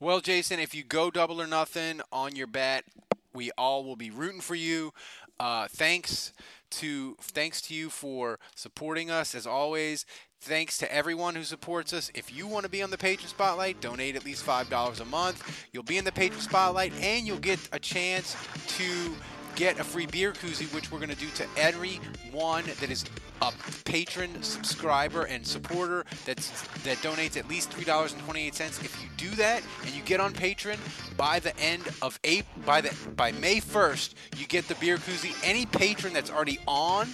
Well, 0.00 0.20
Jason, 0.20 0.60
if 0.60 0.74
you 0.74 0.82
go 0.84 1.10
double 1.10 1.40
or 1.40 1.46
nothing 1.46 2.00
on 2.12 2.36
your 2.36 2.46
bet, 2.46 2.84
we 3.32 3.50
all 3.56 3.84
will 3.84 3.96
be 3.96 4.10
rooting 4.10 4.40
for 4.40 4.54
you. 4.54 4.92
Uh, 5.38 5.68
thanks 5.70 6.32
to 6.70 7.16
thanks 7.20 7.60
to 7.62 7.74
you 7.74 7.90
for 7.90 8.38
supporting 8.54 9.10
us 9.10 9.34
as 9.34 9.46
always. 9.46 10.06
Thanks 10.40 10.78
to 10.78 10.94
everyone 10.94 11.34
who 11.34 11.44
supports 11.44 11.92
us. 11.92 12.10
If 12.14 12.34
you 12.34 12.46
want 12.46 12.64
to 12.64 12.70
be 12.70 12.82
on 12.82 12.90
the 12.90 12.98
Patron 12.98 13.28
Spotlight, 13.28 13.80
donate 13.80 14.16
at 14.16 14.24
least 14.24 14.44
five 14.44 14.68
dollars 14.70 15.00
a 15.00 15.04
month. 15.04 15.66
You'll 15.72 15.82
be 15.82 15.98
in 15.98 16.04
the 16.04 16.12
Patron 16.12 16.40
Spotlight, 16.40 16.92
and 17.00 17.26
you'll 17.26 17.38
get 17.38 17.58
a 17.72 17.78
chance 17.78 18.36
to 18.78 19.14
get 19.56 19.80
a 19.80 19.84
free 19.84 20.06
beer 20.06 20.32
koozie, 20.32 20.72
which 20.72 20.92
we're 20.92 21.00
going 21.00 21.10
to 21.10 21.16
do 21.16 21.28
to 21.34 21.46
every 21.56 21.98
one 22.30 22.64
that 22.80 22.90
is 22.90 23.04
a 23.42 23.52
patron, 23.84 24.42
subscriber, 24.42 25.24
and 25.24 25.44
supporter 25.44 26.04
that's 26.24 26.62
that 26.84 26.96
donates 26.98 27.36
at 27.36 27.48
least 27.48 27.70
three 27.70 27.84
dollars 27.84 28.12
and 28.12 28.22
twenty 28.22 28.46
eight 28.46 28.54
cents. 28.54 28.80
If 28.80 28.96
you 29.02 29.08
do 29.16 29.34
that 29.36 29.62
and 29.84 29.94
you 29.94 30.02
get 30.02 30.20
on 30.20 30.32
Patreon 30.32 30.78
by 31.16 31.40
the 31.40 31.58
end 31.58 31.82
of 32.00 32.18
April, 32.22 32.62
by 32.64 32.80
the 32.80 32.94
by 33.16 33.32
May 33.32 33.60
first, 33.60 34.14
you 34.36 34.46
get 34.46 34.68
the 34.68 34.76
beer 34.76 34.98
koozie. 34.98 35.34
Any 35.42 35.66
patron 35.66 36.12
that's 36.12 36.30
already 36.30 36.58
on 36.66 37.08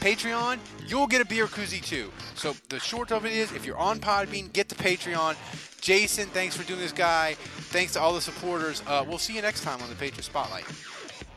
Patreon, 0.00 0.58
you'll 0.88 1.06
get 1.06 1.20
a 1.20 1.24
beer 1.24 1.46
koozie 1.46 1.82
too. 1.82 2.10
So 2.34 2.56
the 2.70 2.80
short 2.80 3.12
of 3.12 3.24
it 3.24 3.32
is, 3.32 3.52
if 3.52 3.64
you're 3.64 3.78
on 3.78 4.00
Podbean, 4.00 4.52
get 4.52 4.68
to 4.70 4.74
Patreon. 4.74 5.36
Jason, 5.80 6.26
thanks 6.28 6.56
for 6.56 6.64
doing 6.64 6.80
this, 6.80 6.92
guy. 6.92 7.34
Thanks 7.70 7.92
to 7.92 8.00
all 8.00 8.12
the 8.12 8.20
supporters. 8.20 8.82
Uh, 8.86 9.04
we'll 9.06 9.18
see 9.18 9.34
you 9.34 9.42
next 9.42 9.62
time 9.62 9.80
on 9.80 9.88
the 9.88 9.96
Patron 9.96 10.22
Spotlight. 10.22 10.64